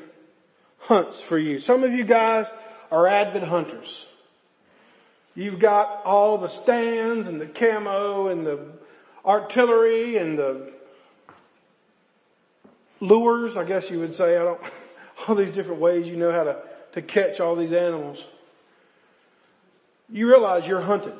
hunts 0.80 1.20
for 1.20 1.38
you. 1.38 1.60
Some 1.60 1.84
of 1.84 1.92
you 1.92 2.06
guys 2.06 2.48
are 2.90 3.08
avid 3.08 3.44
hunters. 3.44 4.06
You've 5.36 5.60
got 5.60 6.06
all 6.06 6.38
the 6.38 6.48
stands 6.48 7.28
and 7.28 7.42
the 7.42 7.48
camo 7.48 8.28
and 8.28 8.46
the 8.46 8.60
artillery 9.26 10.16
and 10.16 10.40
the 10.40 10.72
lures, 13.02 13.58
I 13.58 13.66
guess 13.66 13.90
you 13.90 14.00
would 14.00 14.16
say. 14.16 14.38
I 14.38 14.44
don't, 14.44 14.62
all 15.28 15.36
these 15.36 15.52
different 15.52 15.82
ways 15.82 16.08
you 16.08 16.16
know 16.16 16.32
how 16.32 16.46
to, 16.46 16.62
to 16.94 17.02
catch 17.02 17.42
all 17.42 17.58
these 17.58 17.74
animals. 17.74 18.24
You 20.10 20.30
realize 20.30 20.66
you're 20.66 20.82
hunted. 20.82 21.16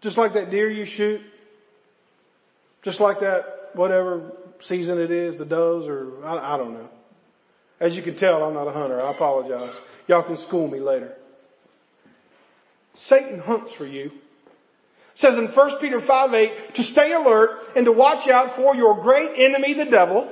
Just 0.00 0.16
like 0.16 0.32
that 0.32 0.50
deer 0.50 0.68
you 0.68 0.86
shoot. 0.86 1.20
Just 2.82 2.98
like 2.98 3.20
that, 3.20 3.70
whatever 3.74 4.32
season 4.62 4.98
it 4.98 5.10
is, 5.10 5.36
the 5.36 5.44
does 5.44 5.86
or 5.86 6.24
I, 6.24 6.54
I 6.54 6.56
don't 6.56 6.74
know. 6.74 6.88
As 7.80 7.96
you 7.96 8.02
can 8.02 8.14
tell, 8.14 8.44
I'm 8.44 8.54
not 8.54 8.68
a 8.68 8.72
hunter. 8.72 9.00
I 9.00 9.10
apologize. 9.10 9.74
Y'all 10.06 10.22
can 10.22 10.36
school 10.36 10.68
me 10.68 10.78
later. 10.78 11.12
Satan 12.94 13.40
hunts 13.40 13.72
for 13.72 13.86
you. 13.86 14.06
It 14.06 15.18
says 15.18 15.36
in 15.36 15.48
1 15.48 15.78
Peter 15.78 16.00
5 16.00 16.34
8 16.34 16.74
to 16.76 16.82
stay 16.82 17.12
alert 17.12 17.70
and 17.74 17.86
to 17.86 17.92
watch 17.92 18.28
out 18.28 18.56
for 18.56 18.74
your 18.74 19.02
great 19.02 19.32
enemy, 19.36 19.74
the 19.74 19.84
devil. 19.84 20.30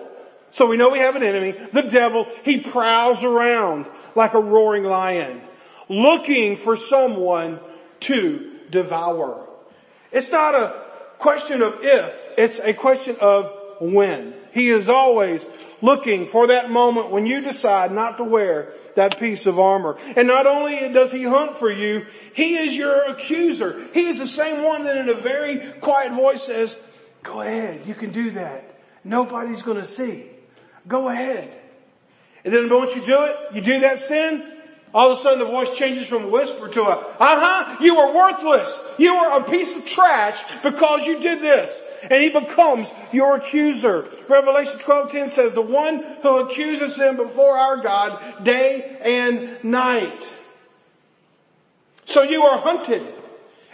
So 0.51 0.67
we 0.67 0.77
know 0.77 0.91
we 0.91 0.99
have 0.99 1.17
an 1.17 1.23
enemy. 1.23 1.53
The 1.73 1.83
devil, 1.83 2.27
he 2.45 2.61
prowls 2.61 3.23
around 3.23 3.87
like 4.15 4.35
a 4.35 4.41
roaring 4.41 4.85
lion, 4.85 5.41
looking 5.89 6.57
for 6.57 6.77
someone 6.77 7.61
to 8.01 8.59
devour. 8.71 9.47
It's 10.13 10.31
not 10.31 10.55
a 10.55 10.83
question 11.19 11.63
of 11.63 11.81
if, 11.83 12.17
it's 12.37 12.59
a 12.59 12.73
question 12.73 13.17
of 13.21 13.60
when. 13.81 14.35
He 14.53 14.71
is 14.71 14.89
always 14.89 15.45
looking 15.81 16.27
for 16.27 16.49
that 16.49 16.71
moment 16.71 17.11
when 17.11 17.27
you 17.27 17.41
decide 17.41 17.93
not 17.93 18.19
to 18.19 18.25
wear 18.25 18.73
that 18.97 19.19
piece 19.19 19.47
of 19.47 19.59
armor. 19.59 19.97
And 20.17 20.29
not 20.29 20.47
only 20.47 20.93
does 20.93 21.11
he 21.11 21.23
hunt 21.23 21.57
for 21.57 21.71
you, 21.71 22.07
he 22.35 22.57
is 22.57 22.75
your 22.75 23.11
accuser. 23.11 23.89
He 23.95 24.09
is 24.09 24.19
the 24.19 24.27
same 24.27 24.65
one 24.65 24.85
that 24.85 24.97
in 24.97 25.09
a 25.09 25.15
very 25.15 25.59
quiet 25.81 26.13
voice 26.13 26.43
says, 26.43 26.77
go 27.23 27.41
ahead, 27.41 27.83
you 27.87 27.95
can 27.95 28.11
do 28.11 28.33
that. 28.33 28.65
Nobody's 29.05 29.63
gonna 29.63 29.85
see. 29.85 30.27
Go 30.87 31.09
ahead. 31.09 31.57
And 32.45 32.53
then 32.53 32.69
once 32.69 32.95
you 32.95 33.05
do 33.05 33.23
it, 33.23 33.37
you 33.55 33.61
do 33.61 33.81
that 33.81 33.99
sin, 33.99 34.47
all 34.93 35.13
of 35.13 35.19
a 35.19 35.23
sudden 35.23 35.39
the 35.39 35.45
voice 35.45 35.73
changes 35.75 36.07
from 36.07 36.25
a 36.25 36.29
whisper 36.29 36.69
to 36.69 36.83
a, 36.83 36.97
uh-huh, 36.97 37.77
you 37.81 37.97
are 37.99 38.15
worthless. 38.15 38.79
You 38.99 39.15
are 39.15 39.41
a 39.41 39.51
piece 39.51 39.77
of 39.77 39.87
trash 39.87 40.43
because 40.63 41.07
you 41.07 41.21
did 41.21 41.41
this. 41.41 41.81
And 42.09 42.23
he 42.23 42.31
becomes 42.31 42.91
your 43.13 43.37
accuser. 43.37 44.09
Revelation 44.29 44.79
12:10 44.81 45.29
says, 45.29 45.55
the 45.55 45.63
one 45.63 46.03
who 46.23 46.39
accuses 46.39 46.97
them 46.97 47.17
before 47.17 47.57
our 47.57 47.79
God 47.79 48.45
day 48.45 48.97
and 49.03 49.63
night. 49.65 50.27
So 52.07 52.23
you 52.23 52.43
are 52.43 52.59
hunted 52.59 53.03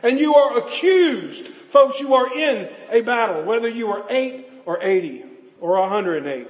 and 0.02 0.18
you 0.18 0.34
are 0.34 0.58
accused. 0.58 1.46
Folks, 1.46 2.00
you 2.00 2.14
are 2.14 2.36
in 2.36 2.68
a 2.90 3.00
battle, 3.00 3.44
whether 3.44 3.68
you 3.68 3.88
are 3.88 4.04
eight 4.08 4.46
or 4.64 4.82
80 4.82 5.24
or 5.60 5.80
108. 5.80 6.48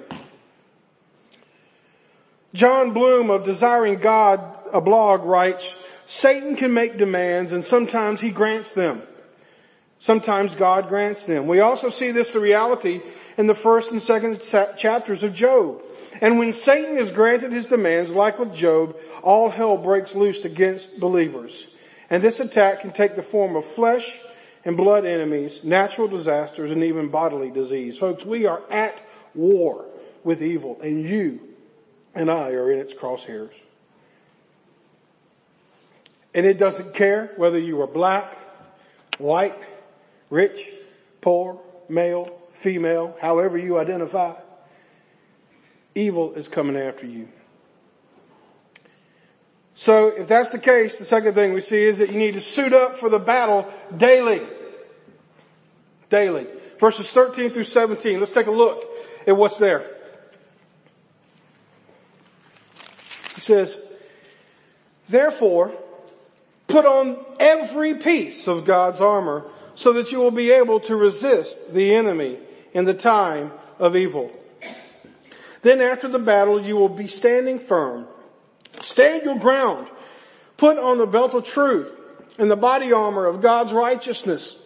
John 2.55 2.93
Bloom 2.93 3.31
of 3.31 3.45
Desiring 3.45 3.99
God, 3.99 4.41
a 4.73 4.81
blog 4.81 5.25
writes, 5.25 5.75
Satan 6.07 6.57
can 6.57 6.73
make 6.73 6.97
demands 6.97 7.53
and 7.53 7.65
sometimes 7.65 8.21
he 8.21 8.31
grants 8.31 8.73
them. 8.73 9.03
Sometimes 10.07 10.55
God 10.55 10.89
grants 10.89 11.27
them. 11.27 11.49
We 11.49 11.59
also 11.59 11.91
see 11.91 12.13
this 12.13 12.31
the 12.31 12.39
reality 12.39 13.01
in 13.37 13.49
the 13.49 13.57
first 13.57 13.91
and 13.91 14.01
second 14.01 14.41
chapters 14.79 15.25
of 15.25 15.35
Job. 15.35 15.83
And 16.21 16.39
when 16.39 16.53
Satan 16.53 16.97
is 16.97 17.11
granted 17.11 17.51
his 17.51 17.67
demands, 17.67 18.13
like 18.13 18.39
with 18.39 18.55
Job, 18.55 18.97
all 19.25 19.51
hell 19.51 19.77
breaks 19.77 20.15
loose 20.15 20.45
against 20.45 21.01
believers. 21.01 21.67
And 22.09 22.23
this 22.23 22.39
attack 22.39 22.83
can 22.83 22.93
take 22.93 23.17
the 23.17 23.23
form 23.23 23.57
of 23.57 23.65
flesh 23.65 24.21
and 24.65 24.77
blood 24.77 25.05
enemies, 25.05 25.65
natural 25.65 26.07
disasters, 26.07 26.71
and 26.71 26.85
even 26.85 27.09
bodily 27.09 27.51
disease. 27.51 27.99
Folks, 27.99 28.25
we 28.25 28.47
are 28.47 28.63
at 28.71 29.03
war 29.35 29.87
with 30.23 30.41
evil, 30.41 30.81
and 30.83 31.03
you 31.03 31.41
and 32.15 32.31
I 32.31 32.53
are 32.53 32.71
in 32.71 32.79
its 32.79 32.95
crosshairs. 32.95 33.55
And 36.33 36.47
it 36.47 36.59
doesn't 36.59 36.95
care 36.95 37.33
whether 37.37 37.59
you 37.59 37.83
are 37.83 37.89
black, 37.89 38.33
white, 39.19 39.57
rich, 40.31 40.69
poor, 41.21 41.61
male, 41.89 42.39
female, 42.53 43.17
however 43.21 43.59
you 43.59 43.79
identify. 43.79 44.35
Evil 45.95 46.35
is 46.35 46.49
coming 46.49 46.77
after 46.77 47.07
you. 47.07 47.29
So 49.75 50.09
if 50.09 50.27
that's 50.27 50.51
the 50.51 50.59
case, 50.59 50.99
the 50.99 51.05
second 51.05 51.35
thing 51.35 51.53
we 51.53 51.61
see 51.61 51.85
is 51.85 51.99
that 51.99 52.11
you 52.11 52.19
need 52.19 52.35
to 52.35 52.41
suit 52.41 52.73
up 52.73 52.99
for 52.99 53.11
the 53.11 53.19
battle 53.19 53.71
daily. 53.95 54.41
Daily. 56.09 56.47
Verses 56.79 57.11
13 57.11 57.51
through 57.51 57.65
17. 57.65 58.19
Let's 58.19 58.33
take 58.33 58.47
a 58.47 58.51
look 58.51 58.85
at 59.27 59.37
what's 59.37 59.57
there. 59.57 59.91
He 63.35 63.41
says, 63.43 63.77
therefore, 65.09 65.75
put 66.69 66.87
on 66.87 67.19
every 67.39 67.97
piece 67.97 68.49
of 68.49 68.65
God's 68.65 69.01
armor 69.01 69.45
so 69.77 69.93
that 69.95 70.11
you 70.11 70.19
will 70.19 70.31
be 70.33 70.51
able 70.51 70.81
to 70.81 70.97
resist 70.97 71.73
the 71.73 71.95
enemy 71.95 72.39
in 72.73 72.85
the 72.85 72.95
time 72.95 73.53
of 73.79 73.95
evil. 73.95 74.33
Then 75.63 75.81
after 75.81 76.09
the 76.09 76.19
battle, 76.19 76.61
you 76.63 76.77
will 76.77 76.89
be 76.89 77.09
standing 77.09 77.61
firm 77.61 78.07
Stand 78.81 79.23
your 79.23 79.39
ground. 79.39 79.89
Put 80.57 80.79
on 80.79 80.99
the 80.99 81.07
belt 81.07 81.35
of 81.35 81.45
truth 81.45 81.93
and 82.39 82.51
the 82.51 82.57
body 82.57 82.93
armor 82.93 83.27
of 83.27 83.41
God's 83.41 83.73
righteousness. 83.73 84.63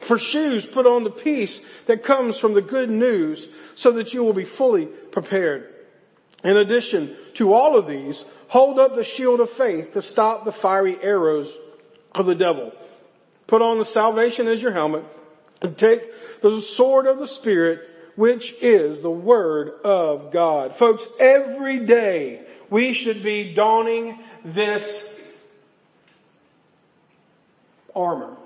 For 0.00 0.18
shoes, 0.18 0.64
put 0.64 0.86
on 0.86 1.04
the 1.04 1.10
peace 1.10 1.64
that 1.86 2.04
comes 2.04 2.38
from 2.38 2.54
the 2.54 2.62
good 2.62 2.90
news 2.90 3.48
so 3.74 3.92
that 3.92 4.14
you 4.14 4.22
will 4.22 4.32
be 4.32 4.44
fully 4.44 4.86
prepared. 4.86 5.74
In 6.44 6.56
addition 6.56 7.16
to 7.34 7.52
all 7.52 7.76
of 7.76 7.88
these, 7.88 8.24
hold 8.48 8.78
up 8.78 8.94
the 8.94 9.02
shield 9.02 9.40
of 9.40 9.50
faith 9.50 9.94
to 9.94 10.02
stop 10.02 10.44
the 10.44 10.52
fiery 10.52 10.96
arrows 11.02 11.52
of 12.14 12.26
the 12.26 12.36
devil. 12.36 12.72
Put 13.48 13.62
on 13.62 13.78
the 13.78 13.84
salvation 13.84 14.46
as 14.46 14.62
your 14.62 14.72
helmet 14.72 15.04
and 15.62 15.76
take 15.76 16.40
the 16.42 16.60
sword 16.60 17.06
of 17.06 17.18
the 17.18 17.26
spirit, 17.26 17.80
which 18.14 18.54
is 18.62 19.00
the 19.00 19.10
word 19.10 19.70
of 19.84 20.30
God. 20.30 20.76
Folks, 20.76 21.08
every 21.18 21.80
day 21.80 22.42
we 22.68 22.92
should 22.92 23.22
be 23.22 23.54
donning 23.54 24.18
this 24.44 25.20
armor. 27.96 28.36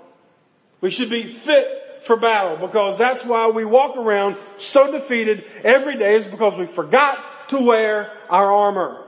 We 0.79 0.89
should 0.89 1.09
be 1.09 1.35
fit 1.35 2.05
for 2.05 2.15
battle 2.15 2.65
because 2.65 2.97
that's 2.97 3.25
why 3.25 3.47
we 3.47 3.65
walk 3.65 3.97
around 3.97 4.37
so 4.57 4.89
defeated 4.89 5.43
every 5.65 5.97
day 5.97 6.15
is 6.15 6.25
because 6.25 6.57
we 6.57 6.65
forgot 6.65 7.49
to 7.49 7.59
wear 7.59 8.11
our 8.29 8.51
armor. 8.51 9.03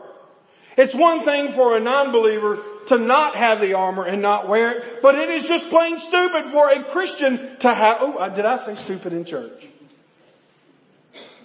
It's 0.78 0.94
one 0.94 1.24
thing 1.24 1.54
for 1.54 1.78
a 1.78 1.80
non-believer 1.80 2.62
to 2.88 2.98
not 2.98 3.36
have 3.36 3.62
the 3.62 3.74
armor 3.74 4.06
and 4.06 4.22
not 4.22 4.48
wear 4.48 4.72
it, 4.72 5.02
but 5.02 5.16
it 5.16 5.30
is 5.30 5.48
just 5.48 5.70
plain 5.70 5.98
stupid 5.98 6.52
for 6.52 6.70
a 6.70 6.84
Christian 6.84 7.58
to 7.60 7.74
have, 7.74 7.98
oh, 8.02 8.30
did 8.36 8.46
I 8.46 8.58
say 8.58 8.76
stupid 8.76 9.14
in 9.14 9.26
church? 9.26 9.68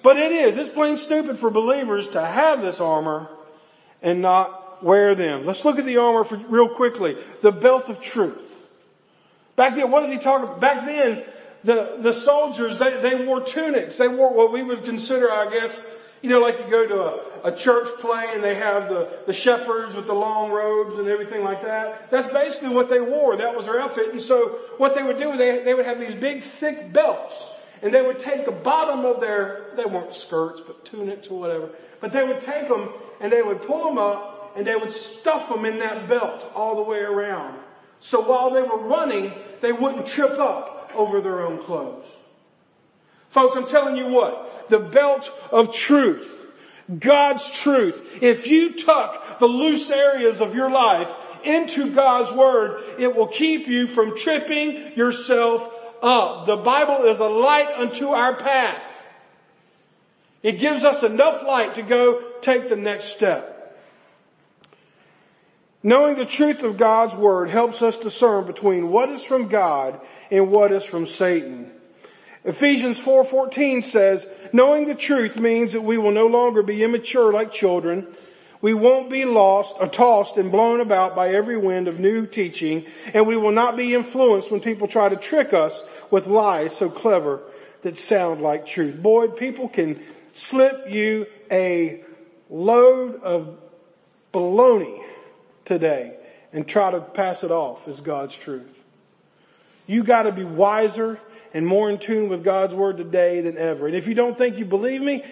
But 0.03 0.16
it 0.16 0.33
is, 0.33 0.57
it's 0.57 0.68
plain 0.68 0.96
stupid 0.96 1.38
for 1.38 1.50
believers 1.50 2.09
to 2.09 2.24
have 2.24 2.62
this 2.62 2.81
armor 2.81 3.29
and 4.03 4.22
not 4.22 4.83
wear 4.83 5.14
them. 5.14 5.44
Let's 5.44 5.64
look 5.64 5.79
at 5.79 5.85
the 5.85 5.98
armor 5.98 6.24
for, 6.24 6.37
real 6.37 6.70
quickly. 6.70 7.16
The 7.42 7.53
belt 7.53 7.88
of 7.90 8.00
truth. 8.00 8.38
Back 9.57 9.74
then, 9.74 9.90
what 9.90 10.05
is 10.05 10.11
he 10.11 10.16
talking 10.16 10.44
about? 10.44 10.61
Back 10.61 10.87
then, 10.87 11.22
the, 11.64 11.98
the 12.00 12.12
soldiers, 12.12 12.79
they, 12.79 13.00
they 13.00 13.26
wore 13.26 13.42
tunics. 13.42 13.98
They 13.98 14.09
wore 14.09 14.33
what 14.33 14.53
we 14.53 14.62
would 14.62 14.85
consider, 14.85 15.31
I 15.31 15.50
guess, 15.50 15.85
you 16.22 16.28
know, 16.28 16.40
like 16.40 16.59
you 16.59 16.70
go 16.70 16.87
to 16.87 17.02
a, 17.02 17.52
a 17.52 17.56
church 17.56 17.88
play 17.98 18.28
and 18.33 18.42
they 18.42 18.54
have 18.54 18.88
the, 18.88 19.09
the 19.26 19.33
shepherds 19.33 19.94
with 19.94 20.06
the 20.06 20.14
long 20.14 20.50
robes 20.50 20.98
and 20.98 21.09
everything 21.09 21.42
like 21.42 21.62
that. 21.62 22.11
That's 22.11 22.28
basically 22.28 22.70
what 22.70 22.88
they 22.88 23.00
wore. 23.00 23.37
That 23.37 23.56
was 23.56 23.66
their 23.66 23.80
outfit. 23.80 24.11
And 24.11 24.20
so 24.20 24.59
what 24.76 24.94
they 24.94 25.02
would 25.02 25.18
do, 25.18 25.37
they, 25.37 25.62
they 25.62 25.72
would 25.72 25.87
have 25.87 25.98
these 25.98 26.14
big 26.14 26.42
thick 26.42 26.92
belts 26.92 27.46
and 27.83 27.94
they 27.94 28.02
would 28.02 28.18
take 28.18 28.44
the 28.44 28.52
bottom 28.52 29.04
of 29.04 29.20
their, 29.20 29.70
they 29.76 29.87
weren't 29.87 30.14
skirts, 30.14 30.61
but 30.61 30.85
tunics 30.85 31.28
or 31.28 31.40
whatever, 31.40 31.70
but 32.00 32.12
they 32.12 32.24
would 32.24 32.40
take 32.40 32.68
them 32.68 32.90
and 33.20 33.33
they 33.33 33.42
would 33.42 33.62
pull 33.62 33.85
them 33.85 33.96
up 33.96 34.52
and 34.56 34.66
they 34.66 34.76
would 34.76 34.92
stuff 34.92 35.48
them 35.48 35.64
in 35.64 35.78
that 35.78 36.09
belt 36.09 36.50
all 36.54 36.76
the 36.76 36.83
way 36.83 36.98
around. 36.98 37.59
So 38.00 38.20
while 38.20 38.50
they 38.50 38.62
were 38.62 38.78
running, 38.78 39.33
they 39.61 39.72
wouldn't 39.72 40.06
trip 40.06 40.38
up 40.38 40.90
over 40.94 41.20
their 41.20 41.42
own 41.42 41.62
clothes. 41.62 42.06
Folks, 43.28 43.56
I'm 43.56 43.66
telling 43.66 43.96
you 43.96 44.09
what, 44.09 44.49
the 44.70 44.78
belt 44.78 45.30
of 45.52 45.74
truth, 45.74 46.28
God's 46.98 47.48
truth, 47.50 48.18
if 48.20 48.46
you 48.46 48.74
tuck 48.74 49.38
the 49.38 49.46
loose 49.46 49.90
areas 49.90 50.40
of 50.40 50.54
your 50.54 50.70
life 50.70 51.11
into 51.44 51.94
God's 51.94 52.33
Word, 52.33 52.83
it 52.98 53.14
will 53.14 53.28
keep 53.28 53.66
you 53.66 53.87
from 53.87 54.16
tripping 54.16 54.96
yourself 54.96 55.68
up. 56.02 56.46
The 56.46 56.56
Bible 56.56 57.04
is 57.04 57.20
a 57.20 57.28
light 57.28 57.72
unto 57.76 58.09
our 58.09 58.37
path. 58.37 58.83
It 60.42 60.52
gives 60.52 60.85
us 60.85 61.02
enough 61.02 61.42
light 61.42 61.74
to 61.74 61.83
go 61.83 62.22
take 62.40 62.68
the 62.68 62.76
next 62.76 63.12
step. 63.12 63.59
Knowing 65.83 66.16
the 66.16 66.26
truth 66.26 66.62
of 66.62 66.76
God's 66.76 67.14
word 67.14 67.48
helps 67.48 67.80
us 67.80 67.96
discern 67.96 68.46
between 68.46 68.90
what 68.90 69.11
is 69.11 69.22
from 69.22 69.48
God 69.48 70.00
and 70.30 70.50
what 70.50 70.72
is 70.72 70.85
from 70.85 71.06
Satan. 71.06 71.70
Ephesians 72.44 73.00
4:14 73.00 73.85
says, 73.85 74.26
knowing 74.53 74.87
the 74.87 74.94
truth 74.94 75.37
means 75.37 75.72
that 75.72 75.83
we 75.83 75.98
will 75.98 76.12
no 76.12 76.26
longer 76.26 76.62
be 76.62 76.83
immature 76.83 77.33
like 77.33 77.53
children. 77.53 78.07
We 78.62 78.74
won't 78.74 79.11
be 79.11 79.24
lost 79.24 79.76
or 79.81 79.88
tossed 79.88 80.37
and 80.37 80.50
blown 80.53 80.81
about 80.81 81.16
by 81.16 81.31
every 81.31 81.57
wind 81.57 81.88
of 81.88 81.98
new 81.98 82.26
teaching, 82.26 82.87
and 83.14 83.26
we 83.26 83.37
will 83.37 83.53
not 83.53 83.76
be 83.76 83.94
influenced 83.94 84.50
when 84.50 84.61
people 84.61 84.87
try 84.87 85.09
to 85.09 85.16
trick 85.16 85.55
us 85.55 85.83
with 86.11 86.26
lies 86.26 86.76
so 86.76 86.90
clever 86.90 87.40
that 87.83 87.96
sound 87.96 88.42
like 88.42 88.66
truth. 88.66 89.03
Boy, 89.03 89.29
people 89.29 89.68
can 89.68 90.00
slip 90.33 90.90
you 90.92 91.26
a 91.50 92.03
load 92.50 93.22
of 93.22 93.59
baloney 94.33 95.03
today 95.64 96.16
and 96.53 96.66
try 96.66 96.90
to 96.90 97.00
pass 97.00 97.44
it 97.44 97.50
off 97.50 97.87
as 97.88 98.00
God's 98.00 98.37
truth. 98.37 98.68
You 99.87 100.05
gotta 100.05 100.33
be 100.33 100.44
wiser 100.44 101.18
and 101.52 101.66
more 101.66 101.90
in 101.90 101.98
tune 101.98 102.28
with 102.28 102.44
God's 102.44 102.74
word 102.74 102.96
today 102.96 103.40
than 103.40 103.58
ever. 103.58 103.86
And 103.86 103.96
if 103.96 104.06
you 104.06 104.14
don't 104.14 104.36
think 104.36 104.58
you 104.58 104.64
believe 104.64 105.02
me, 105.02 105.24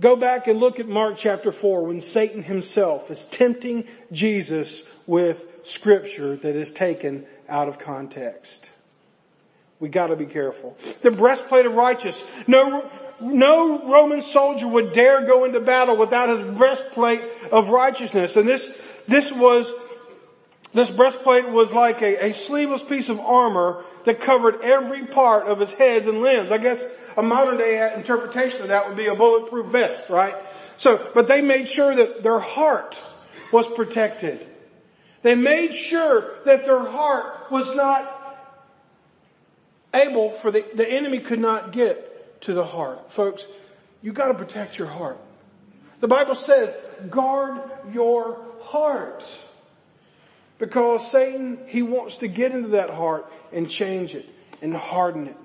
go 0.00 0.16
back 0.16 0.46
and 0.46 0.58
look 0.58 0.80
at 0.80 0.88
Mark 0.88 1.16
chapter 1.16 1.52
4 1.52 1.84
when 1.84 2.00
Satan 2.00 2.42
himself 2.42 3.10
is 3.10 3.24
tempting 3.24 3.86
Jesus 4.12 4.82
with 5.06 5.46
scripture 5.64 6.36
that 6.36 6.56
is 6.56 6.72
taken 6.72 7.26
out 7.48 7.68
of 7.68 7.78
context. 7.78 8.70
We 9.80 9.88
gotta 9.88 10.16
be 10.16 10.26
careful. 10.26 10.76
The 11.02 11.10
breastplate 11.10 11.66
of 11.66 11.74
righteousness. 11.74 12.26
No, 12.46 12.90
no 13.20 13.90
Roman 13.90 14.22
soldier 14.22 14.66
would 14.66 14.92
dare 14.92 15.26
go 15.26 15.44
into 15.44 15.60
battle 15.60 15.96
without 15.96 16.28
his 16.28 16.42
breastplate 16.56 17.22
of 17.52 17.68
righteousness. 17.68 18.36
And 18.36 18.48
this, 18.48 18.80
this 19.06 19.32
was, 19.32 19.72
this 20.74 20.90
breastplate 20.90 21.48
was 21.48 21.72
like 21.72 22.02
a, 22.02 22.26
a 22.26 22.34
sleeveless 22.34 22.82
piece 22.82 23.08
of 23.08 23.20
armor 23.20 23.84
that 24.04 24.20
covered 24.20 24.60
every 24.60 25.06
part 25.06 25.46
of 25.46 25.60
his 25.60 25.72
heads 25.72 26.06
and 26.06 26.20
limbs. 26.20 26.50
I 26.50 26.58
guess 26.58 26.84
a 27.16 27.22
modern 27.22 27.56
day 27.56 27.94
interpretation 27.94 28.62
of 28.62 28.68
that 28.68 28.88
would 28.88 28.96
be 28.96 29.06
a 29.06 29.14
bulletproof 29.14 29.66
vest, 29.66 30.10
right? 30.10 30.34
So, 30.76 31.10
but 31.14 31.28
they 31.28 31.40
made 31.40 31.68
sure 31.68 31.94
that 31.94 32.22
their 32.22 32.40
heart 32.40 33.00
was 33.52 33.68
protected. 33.68 34.46
They 35.22 35.36
made 35.36 35.72
sure 35.72 36.34
that 36.44 36.66
their 36.66 36.84
heart 36.84 37.50
was 37.50 37.74
not 37.76 38.10
able 39.94 40.32
for 40.32 40.50
the, 40.50 40.64
the 40.74 40.86
enemy 40.86 41.20
could 41.20 41.38
not 41.38 41.72
get 41.72 42.42
to 42.42 42.52
the 42.52 42.64
heart. 42.64 43.12
Folks, 43.12 43.46
you 44.02 44.12
gotta 44.12 44.34
protect 44.34 44.76
your 44.76 44.88
heart. 44.88 45.18
The 46.00 46.08
Bible 46.08 46.34
says, 46.34 46.76
guard 47.08 47.62
your 47.92 48.44
heart. 48.60 49.24
Because 50.64 51.10
Satan, 51.10 51.58
he 51.66 51.82
wants 51.82 52.16
to 52.16 52.26
get 52.26 52.52
into 52.52 52.68
that 52.68 52.88
heart 52.88 53.30
and 53.52 53.68
change 53.68 54.14
it 54.14 54.26
and 54.62 54.74
harden 54.74 55.26
it. 55.26 55.36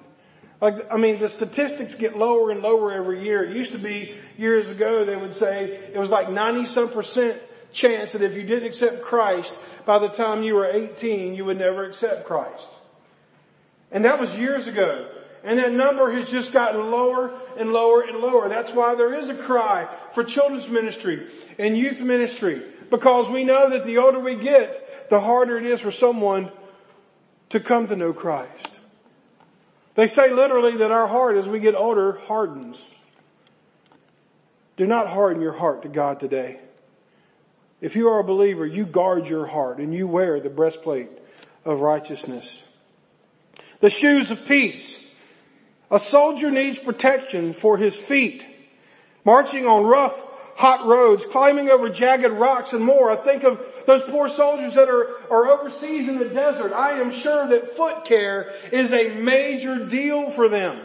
Like, 0.61 0.89
I 0.89 0.95
mean, 0.95 1.19
the 1.19 1.27
statistics 1.27 1.95
get 1.95 2.17
lower 2.17 2.51
and 2.51 2.61
lower 2.61 2.93
every 2.93 3.21
year. 3.21 3.43
It 3.43 3.53
used 3.53 3.73
to 3.73 3.79
be 3.79 4.15
years 4.37 4.69
ago, 4.69 5.03
they 5.03 5.17
would 5.17 5.33
say 5.33 5.65
it 5.93 5.97
was 5.97 6.09
like 6.09 6.29
90 6.29 6.65
some 6.67 6.89
percent 6.89 7.37
chance 7.73 8.13
that 8.13 8.21
if 8.21 8.33
you 8.33 8.43
didn't 8.43 8.67
accept 8.67 9.01
Christ, 9.01 9.53
by 9.85 9.99
the 9.99 10.07
time 10.07 10.41
you 10.41 10.55
were 10.55 10.65
18, 10.65 11.35
you 11.35 11.43
would 11.43 11.59
never 11.59 11.83
accept 11.83 12.25
Christ. 12.25 12.69
And 13.91 14.05
that 14.05 14.21
was 14.21 14.33
years 14.35 14.67
ago. 14.67 15.05
And 15.43 15.59
that 15.59 15.73
number 15.73 16.09
has 16.11 16.31
just 16.31 16.53
gotten 16.53 16.91
lower 16.91 17.33
and 17.57 17.73
lower 17.73 18.03
and 18.03 18.19
lower. 18.19 18.47
That's 18.47 18.71
why 18.71 18.95
there 18.95 19.13
is 19.13 19.27
a 19.27 19.35
cry 19.35 19.89
for 20.13 20.23
children's 20.23 20.69
ministry 20.69 21.27
and 21.57 21.77
youth 21.77 21.99
ministry. 21.99 22.61
Because 22.89 23.29
we 23.29 23.43
know 23.43 23.69
that 23.69 23.83
the 23.83 23.97
older 23.97 24.19
we 24.19 24.35
get, 24.35 24.88
the 25.09 25.19
harder 25.19 25.57
it 25.57 25.65
is 25.65 25.79
for 25.79 25.91
someone 25.91 26.51
to 27.49 27.59
come 27.59 27.87
to 27.87 27.95
know 27.95 28.13
Christ. 28.13 28.71
They 29.95 30.07
say 30.07 30.31
literally 30.31 30.77
that 30.77 30.91
our 30.91 31.07
heart 31.07 31.35
as 31.35 31.47
we 31.47 31.59
get 31.59 31.75
older 31.75 32.13
hardens. 32.13 32.85
Do 34.77 34.87
not 34.87 35.07
harden 35.07 35.41
your 35.41 35.51
heart 35.53 35.81
to 35.81 35.89
God 35.89 36.19
today. 36.19 36.59
If 37.81 37.95
you 37.95 38.09
are 38.09 38.19
a 38.19 38.23
believer, 38.23 38.65
you 38.65 38.85
guard 38.85 39.27
your 39.27 39.45
heart 39.45 39.79
and 39.79 39.93
you 39.93 40.07
wear 40.07 40.39
the 40.39 40.49
breastplate 40.49 41.09
of 41.65 41.81
righteousness. 41.81 42.63
The 43.79 43.89
shoes 43.89 44.31
of 44.31 44.45
peace. 44.45 45.05
A 45.91 45.99
soldier 45.99 46.51
needs 46.51 46.77
protection 46.77 47.53
for 47.53 47.77
his 47.77 47.95
feet. 47.95 48.45
Marching 49.25 49.65
on 49.65 49.85
rough, 49.85 50.21
hot 50.55 50.85
roads, 50.85 51.25
climbing 51.25 51.69
over 51.69 51.89
jagged 51.89 52.31
rocks 52.31 52.73
and 52.73 52.83
more. 52.83 53.09
I 53.09 53.15
think 53.15 53.43
of 53.43 53.65
those 53.85 54.01
poor 54.03 54.27
soldiers 54.27 54.75
that 54.75 54.89
are, 54.89 55.21
are 55.31 55.47
overseas 55.47 56.07
in 56.07 56.17
the 56.17 56.29
desert. 56.29 56.73
I 56.73 56.99
am 56.99 57.11
sure 57.11 57.47
that 57.47 57.71
foot 57.73 58.05
care 58.05 58.53
is 58.71 58.93
a 58.93 59.09
major 59.15 59.85
deal 59.85 60.31
for 60.31 60.49
them. 60.49 60.79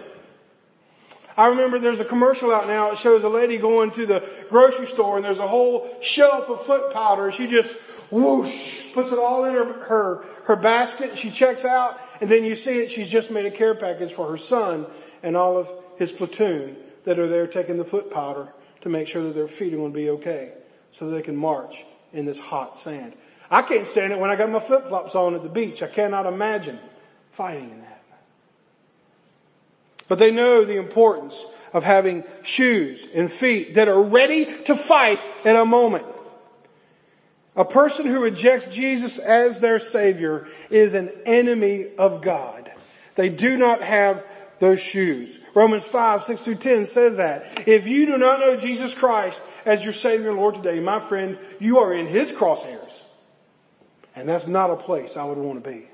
I 1.37 1.49
remember 1.49 1.79
there's 1.79 2.01
a 2.01 2.05
commercial 2.05 2.53
out 2.53 2.69
now 2.69 2.91
that 2.91 2.99
shows 2.99 3.25
a 3.25 3.29
lady 3.29 3.59
going 3.59 3.91
to 3.93 4.07
the 4.07 4.29
grocery 4.51 4.87
store 4.87 5.17
and 5.17 5.25
there's 5.25 5.41
a 5.41 5.49
whole 5.49 5.97
shelf 6.01 6.49
of 6.49 6.65
foot 6.65 6.93
powder. 6.93 7.33
She 7.33 7.49
just 7.49 7.75
whoosh, 8.11 8.93
puts 8.93 9.11
it 9.11 9.19
all 9.19 9.45
in 9.45 9.55
her, 9.55 9.73
her, 9.85 10.25
her 10.45 10.57
basket. 10.57 11.19
She 11.19 11.31
checks 11.31 11.65
out 11.65 11.99
and 12.21 12.31
then 12.31 12.45
you 12.45 12.55
see 12.55 12.79
it, 12.79 12.91
she's 12.91 13.11
just 13.11 13.31
made 13.33 13.47
a 13.47 13.51
care 13.51 13.75
package 13.75 14.13
for 14.13 14.29
her 14.31 14.37
son 14.37 14.87
and 15.23 15.37
all 15.37 15.57
of 15.57 15.69
his 15.97 16.13
platoon 16.13 16.77
that 17.05 17.19
are 17.19 17.29
there 17.29 17.49
taking 17.49 17.79
the 17.79 17.85
foot 17.85 18.13
powder 18.13 18.53
to 18.83 18.89
make 18.89 19.09
sure 19.09 19.25
that 19.25 19.35
their 19.35 19.49
feet 19.49 19.75
are 19.75 19.77
going 19.77 19.93
to 19.93 19.99
be 19.99 20.11
okay 20.11 20.53
so 20.93 21.11
they 21.11 21.23
can 21.23 21.35
march 21.35 21.85
in 22.14 22.24
this 22.24 22.38
hot 22.38 22.79
sand. 22.79 23.14
I 23.50 23.62
can't 23.62 23.87
stand 23.87 24.12
it 24.12 24.18
when 24.18 24.31
I 24.31 24.37
got 24.37 24.50
my 24.50 24.61
flip 24.61 24.88
flops 24.88 25.14
on 25.14 25.35
at 25.35 25.42
the 25.42 25.48
beach. 25.48 25.83
I 25.83 25.88
cannot 25.88 26.27
imagine 26.27 26.79
fighting 27.33 27.70
in 27.70 27.81
that. 27.83 28.03
But 30.09 30.18
they 30.18 30.31
know 30.31 30.64
the 30.64 30.77
importance 30.77 31.42
of 31.72 31.83
having 31.83 32.24
shoes 32.42 33.07
and 33.14 33.31
feet 33.31 33.74
that 33.74 33.88
are 33.88 34.03
ready 34.03 34.44
to 34.64 34.77
fight 34.77 35.20
in 35.44 35.57
a 35.57 35.64
moment. 35.64 36.07
A 37.57 37.64
person 37.64 38.07
who 38.07 38.20
rejects 38.20 38.74
Jesus 38.74 39.18
as 39.18 39.61
their 39.61 39.79
savior 39.79 40.46
is 40.70 40.94
an 40.94 41.11
enemy 41.24 41.87
of 41.98 42.20
God. 42.20 42.70
They 43.14 43.29
do 43.29 43.57
not 43.57 43.81
have 43.81 44.24
those 44.59 44.81
shoes. 44.81 45.38
Romans 45.55 45.85
5, 45.85 46.25
6 46.25 46.40
through 46.40 46.55
10 46.57 46.87
says 46.87 47.17
that. 47.17 47.69
If 47.69 47.87
you 47.87 48.07
do 48.07 48.19
not 48.19 48.40
know 48.40 48.57
Jesus 48.57 48.95
Christ 48.95 49.43
as 49.64 49.83
your 49.83 49.93
Savior 49.93 50.31
and 50.31 50.38
Lord 50.38 50.57
today, 50.57 50.81
my 50.81 51.01
friend, 51.01 51.38
you 51.61 51.79
are 51.79 51.93
in 51.93 52.07
His 52.07 52.33
crosshairs. 52.33 53.03
And 54.17 54.29
that's 54.29 54.47
not 54.47 54.71
a 54.71 54.77
place 54.77 55.17
I 55.17 55.25
would 55.25 55.38
want 55.38 55.62
to 55.62 55.71
be. 55.71 55.88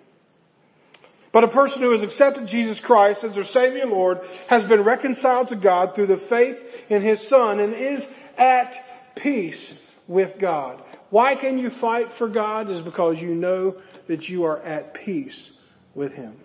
But 1.32 1.44
a 1.44 1.48
person 1.48 1.82
who 1.82 1.92
has 1.92 2.02
accepted 2.02 2.48
Jesus 2.48 2.80
Christ 2.80 3.24
as 3.24 3.34
their 3.34 3.44
Savior 3.44 3.82
and 3.82 3.92
Lord 3.92 4.20
has 4.48 4.64
been 4.64 4.82
reconciled 4.82 5.48
to 5.48 5.56
God 5.56 5.94
through 5.94 6.08
the 6.08 6.16
faith 6.16 6.62
in 6.88 7.02
His 7.02 7.26
Son 7.26 7.60
and 7.60 7.72
is 7.72 8.18
at 8.36 9.14
peace 9.14 9.72
with 10.08 10.38
God. 10.38 10.82
Why 11.10 11.36
can 11.36 11.58
you 11.58 11.70
fight 11.70 12.12
for 12.12 12.28
God? 12.28 12.68
Is 12.68 12.82
because 12.82 13.22
you 13.22 13.34
know 13.34 13.76
that 14.08 14.28
you 14.28 14.44
are 14.44 14.60
at 14.60 14.94
peace 14.94 15.50
with 15.94 16.12
Him. 16.14 16.36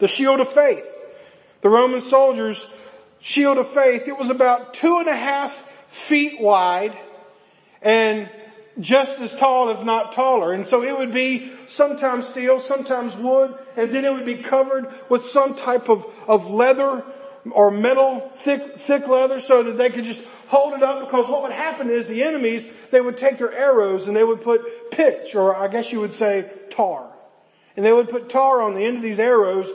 The 0.00 0.08
shield 0.08 0.40
of 0.40 0.48
faith. 0.48 0.86
The 1.60 1.68
Roman 1.68 2.00
soldiers 2.00 2.66
shield 3.20 3.58
of 3.58 3.70
faith, 3.70 4.08
it 4.08 4.18
was 4.18 4.30
about 4.30 4.74
two 4.74 4.98
and 4.98 5.08
a 5.08 5.14
half 5.14 5.52
feet 5.88 6.40
wide 6.40 6.96
and 7.82 8.28
just 8.78 9.18
as 9.20 9.36
tall, 9.36 9.68
if 9.70 9.84
not 9.84 10.12
taller. 10.12 10.52
And 10.52 10.66
so 10.66 10.82
it 10.82 10.96
would 10.96 11.12
be 11.12 11.52
sometimes 11.66 12.28
steel, 12.28 12.60
sometimes 12.60 13.16
wood, 13.16 13.56
and 13.76 13.90
then 13.90 14.04
it 14.04 14.12
would 14.12 14.24
be 14.24 14.36
covered 14.36 14.86
with 15.08 15.26
some 15.26 15.54
type 15.54 15.88
of, 15.88 16.06
of 16.26 16.50
leather 16.50 17.04
or 17.50 17.70
metal, 17.70 18.30
thick, 18.36 18.76
thick 18.76 19.06
leather 19.06 19.40
so 19.40 19.62
that 19.62 19.76
they 19.76 19.90
could 19.90 20.04
just 20.04 20.22
hold 20.48 20.74
it 20.74 20.82
up 20.82 21.04
because 21.06 21.28
what 21.28 21.42
would 21.42 21.52
happen 21.52 21.90
is 21.90 22.08
the 22.08 22.22
enemies, 22.22 22.64
they 22.90 23.00
would 23.00 23.16
take 23.16 23.38
their 23.38 23.52
arrows 23.52 24.06
and 24.06 24.16
they 24.16 24.24
would 24.24 24.40
put 24.40 24.90
pitch 24.90 25.34
or 25.34 25.54
I 25.54 25.68
guess 25.68 25.92
you 25.92 26.00
would 26.00 26.14
say 26.14 26.50
tar. 26.70 27.09
And 27.80 27.86
they 27.86 27.94
would 27.94 28.10
put 28.10 28.28
tar 28.28 28.60
on 28.60 28.74
the 28.74 28.84
end 28.84 28.98
of 28.98 29.02
these 29.02 29.18
arrows, 29.18 29.70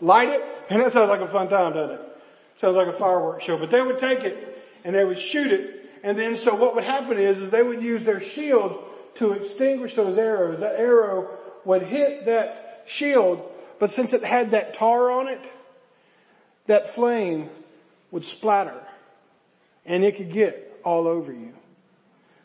light 0.00 0.30
it, 0.30 0.42
and 0.70 0.80
that 0.80 0.92
sounds 0.92 1.10
like 1.10 1.20
a 1.20 1.28
fun 1.28 1.50
time, 1.50 1.74
doesn't 1.74 1.96
it? 1.96 2.18
Sounds 2.56 2.74
like 2.74 2.86
a 2.88 2.92
fireworks 2.94 3.44
show. 3.44 3.58
But 3.58 3.70
they 3.70 3.82
would 3.82 3.98
take 3.98 4.20
it 4.20 4.64
and 4.82 4.94
they 4.94 5.04
would 5.04 5.18
shoot 5.18 5.52
it. 5.52 5.90
And 6.02 6.18
then 6.18 6.38
so 6.38 6.54
what 6.54 6.74
would 6.74 6.84
happen 6.84 7.18
is, 7.18 7.42
is 7.42 7.50
they 7.50 7.62
would 7.62 7.82
use 7.82 8.06
their 8.06 8.22
shield 8.22 8.82
to 9.16 9.32
extinguish 9.32 9.94
those 9.94 10.16
arrows. 10.16 10.60
That 10.60 10.76
arrow 10.76 11.36
would 11.66 11.82
hit 11.82 12.24
that 12.24 12.84
shield, 12.86 13.46
but 13.78 13.90
since 13.90 14.14
it 14.14 14.24
had 14.24 14.52
that 14.52 14.72
tar 14.72 15.10
on 15.10 15.28
it, 15.28 15.40
that 16.64 16.88
flame 16.88 17.50
would 18.10 18.24
splatter 18.24 18.80
and 19.84 20.02
it 20.02 20.16
could 20.16 20.32
get 20.32 20.80
all 20.82 21.06
over 21.06 21.30
you. 21.30 21.52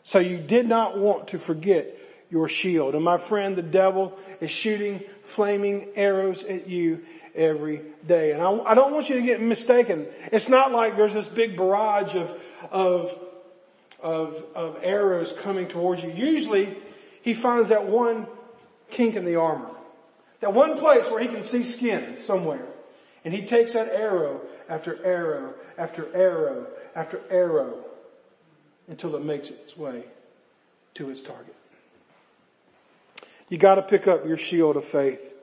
So 0.02 0.18
you 0.18 0.36
did 0.36 0.68
not 0.68 0.98
want 0.98 1.28
to 1.28 1.38
forget 1.38 1.96
your 2.30 2.48
shield. 2.48 2.94
And 2.94 3.02
my 3.02 3.18
friend, 3.18 3.56
the 3.56 3.62
devil 3.62 4.18
is 4.40 4.50
shooting 4.50 5.00
flaming 5.24 5.88
arrows 5.96 6.44
at 6.44 6.68
you 6.68 7.02
every 7.34 7.82
day. 8.06 8.32
And 8.32 8.42
I, 8.42 8.50
I, 8.50 8.74
don't 8.74 8.92
want 8.92 9.08
you 9.08 9.16
to 9.16 9.22
get 9.22 9.40
mistaken. 9.40 10.06
It's 10.32 10.48
not 10.48 10.72
like 10.72 10.96
there's 10.96 11.14
this 11.14 11.28
big 11.28 11.56
barrage 11.56 12.14
of, 12.14 12.40
of, 12.70 13.18
of, 14.00 14.44
of 14.54 14.78
arrows 14.82 15.32
coming 15.32 15.68
towards 15.68 16.02
you. 16.02 16.10
Usually 16.10 16.76
he 17.22 17.34
finds 17.34 17.68
that 17.68 17.86
one 17.86 18.26
kink 18.90 19.14
in 19.14 19.24
the 19.24 19.36
armor. 19.36 19.70
That 20.40 20.54
one 20.54 20.76
place 20.78 21.08
where 21.10 21.20
he 21.20 21.28
can 21.28 21.44
see 21.44 21.62
skin 21.62 22.16
somewhere. 22.20 22.66
And 23.24 23.34
he 23.34 23.44
takes 23.44 23.74
that 23.74 23.92
arrow 23.92 24.40
after 24.68 25.04
arrow 25.04 25.54
after 25.76 26.14
arrow 26.14 26.66
after 26.94 27.20
arrow 27.30 27.84
until 28.88 29.14
it 29.16 29.24
makes 29.24 29.50
its 29.50 29.76
way 29.76 30.04
to 30.94 31.10
its 31.10 31.22
target. 31.22 31.54
You 33.50 33.58
gotta 33.58 33.82
pick 33.82 34.06
up 34.06 34.26
your 34.26 34.38
shield 34.38 34.76
of 34.76 34.86
faith. 34.86 35.34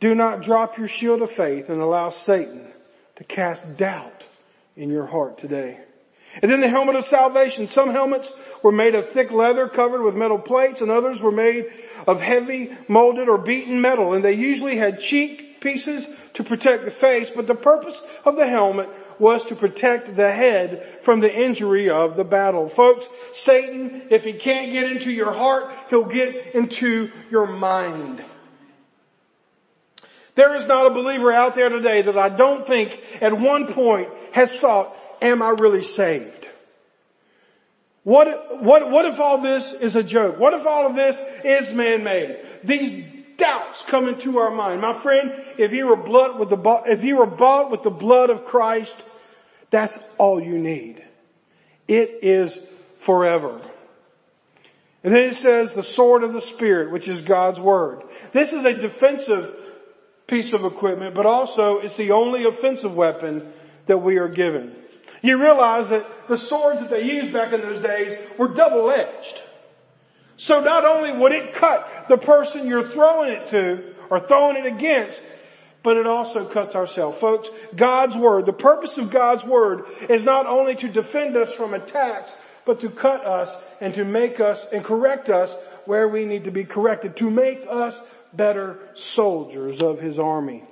Do 0.00 0.14
not 0.16 0.42
drop 0.42 0.78
your 0.78 0.88
shield 0.88 1.22
of 1.22 1.30
faith 1.30 1.68
and 1.68 1.80
allow 1.80 2.10
Satan 2.10 2.66
to 3.16 3.24
cast 3.24 3.76
doubt 3.76 4.26
in 4.76 4.90
your 4.90 5.06
heart 5.06 5.38
today. 5.38 5.78
And 6.40 6.50
then 6.50 6.62
the 6.62 6.68
helmet 6.68 6.96
of 6.96 7.04
salvation. 7.04 7.68
Some 7.68 7.90
helmets 7.90 8.32
were 8.62 8.72
made 8.72 8.94
of 8.94 9.10
thick 9.10 9.30
leather 9.30 9.68
covered 9.68 10.02
with 10.02 10.16
metal 10.16 10.38
plates 10.38 10.80
and 10.80 10.90
others 10.90 11.20
were 11.20 11.30
made 11.30 11.70
of 12.08 12.22
heavy 12.22 12.74
molded 12.88 13.28
or 13.28 13.36
beaten 13.36 13.80
metal 13.80 14.14
and 14.14 14.24
they 14.24 14.32
usually 14.32 14.76
had 14.76 14.98
cheek 14.98 15.60
pieces 15.60 16.08
to 16.34 16.42
protect 16.42 16.86
the 16.86 16.90
face, 16.90 17.30
but 17.30 17.46
the 17.46 17.54
purpose 17.54 18.00
of 18.24 18.36
the 18.36 18.46
helmet 18.46 18.88
was 19.22 19.44
to 19.44 19.54
protect 19.54 20.16
the 20.16 20.32
head 20.32 20.84
from 21.02 21.20
the 21.20 21.32
injury 21.32 21.88
of 21.88 22.16
the 22.16 22.24
battle. 22.24 22.68
Folks, 22.68 23.08
Satan, 23.32 24.02
if 24.10 24.24
he 24.24 24.32
can't 24.32 24.72
get 24.72 24.90
into 24.90 25.12
your 25.12 25.32
heart, 25.32 25.72
he'll 25.88 26.04
get 26.04 26.56
into 26.56 27.08
your 27.30 27.46
mind. 27.46 28.22
There 30.34 30.56
is 30.56 30.66
not 30.66 30.86
a 30.86 30.90
believer 30.90 31.30
out 31.30 31.54
there 31.54 31.68
today 31.68 32.02
that 32.02 32.18
I 32.18 32.30
don't 32.30 32.66
think 32.66 33.00
at 33.20 33.38
one 33.38 33.72
point 33.72 34.08
has 34.32 34.52
thought, 34.58 34.92
am 35.22 35.40
I 35.40 35.50
really 35.50 35.84
saved? 35.84 36.48
What, 38.02 38.60
what, 38.60 38.90
what 38.90 39.04
if 39.04 39.20
all 39.20 39.38
this 39.38 39.72
is 39.72 39.94
a 39.94 40.02
joke? 40.02 40.40
What 40.40 40.52
if 40.52 40.66
all 40.66 40.84
of 40.86 40.96
this 40.96 41.22
is 41.44 41.72
man-made? 41.72 42.38
These 42.64 43.06
doubts 43.36 43.82
come 43.84 44.08
into 44.08 44.38
our 44.38 44.50
mind. 44.50 44.80
My 44.80 44.94
friend, 44.94 45.32
if 45.58 45.72
you 45.72 45.86
were 45.86 45.96
blood 45.96 46.38
with 46.38 46.50
the, 46.50 46.82
if 46.86 47.04
you 47.04 47.16
were 47.16 47.26
bought 47.26 47.70
with 47.70 47.82
the 47.82 47.90
blood 47.90 48.30
of 48.30 48.44
Christ, 48.44 49.00
that's 49.70 49.98
all 50.18 50.40
you 50.40 50.58
need. 50.58 51.04
It 51.88 52.20
is 52.22 52.60
forever. 52.98 53.60
And 55.04 55.12
then 55.12 55.24
it 55.24 55.34
says 55.34 55.72
the 55.72 55.82
sword 55.82 56.22
of 56.22 56.32
the 56.32 56.40
Spirit, 56.40 56.92
which 56.92 57.08
is 57.08 57.22
God's 57.22 57.58
Word. 57.58 58.02
This 58.32 58.52
is 58.52 58.64
a 58.64 58.72
defensive 58.72 59.54
piece 60.26 60.52
of 60.52 60.64
equipment, 60.64 61.14
but 61.14 61.26
also 61.26 61.78
it's 61.78 61.96
the 61.96 62.12
only 62.12 62.44
offensive 62.44 62.96
weapon 62.96 63.52
that 63.86 63.98
we 63.98 64.18
are 64.18 64.28
given. 64.28 64.76
You 65.22 65.40
realize 65.40 65.88
that 65.88 66.28
the 66.28 66.36
swords 66.36 66.80
that 66.80 66.90
they 66.90 67.02
used 67.04 67.32
back 67.32 67.52
in 67.52 67.60
those 67.60 67.82
days 67.82 68.16
were 68.38 68.48
double-edged. 68.48 69.40
So 70.42 70.58
not 70.58 70.84
only 70.84 71.12
would 71.12 71.30
it 71.30 71.52
cut 71.52 72.06
the 72.08 72.18
person 72.18 72.66
you're 72.66 72.82
throwing 72.82 73.30
it 73.30 73.46
to 73.50 73.94
or 74.10 74.18
throwing 74.18 74.56
it 74.56 74.66
against, 74.66 75.24
but 75.84 75.96
it 75.96 76.04
also 76.04 76.44
cuts 76.44 76.74
ourselves. 76.74 77.16
Folks, 77.18 77.48
God's 77.76 78.16
Word, 78.16 78.46
the 78.46 78.52
purpose 78.52 78.98
of 78.98 79.12
God's 79.12 79.44
Word 79.44 79.84
is 80.08 80.24
not 80.24 80.46
only 80.46 80.74
to 80.74 80.88
defend 80.88 81.36
us 81.36 81.52
from 81.52 81.74
attacks, 81.74 82.36
but 82.64 82.80
to 82.80 82.90
cut 82.90 83.24
us 83.24 83.56
and 83.80 83.94
to 83.94 84.04
make 84.04 84.40
us 84.40 84.66
and 84.72 84.82
correct 84.82 85.28
us 85.28 85.54
where 85.84 86.08
we 86.08 86.24
need 86.24 86.42
to 86.42 86.50
be 86.50 86.64
corrected, 86.64 87.18
to 87.18 87.30
make 87.30 87.64
us 87.70 87.96
better 88.32 88.80
soldiers 88.94 89.80
of 89.80 90.00
His 90.00 90.18
army. 90.18 90.64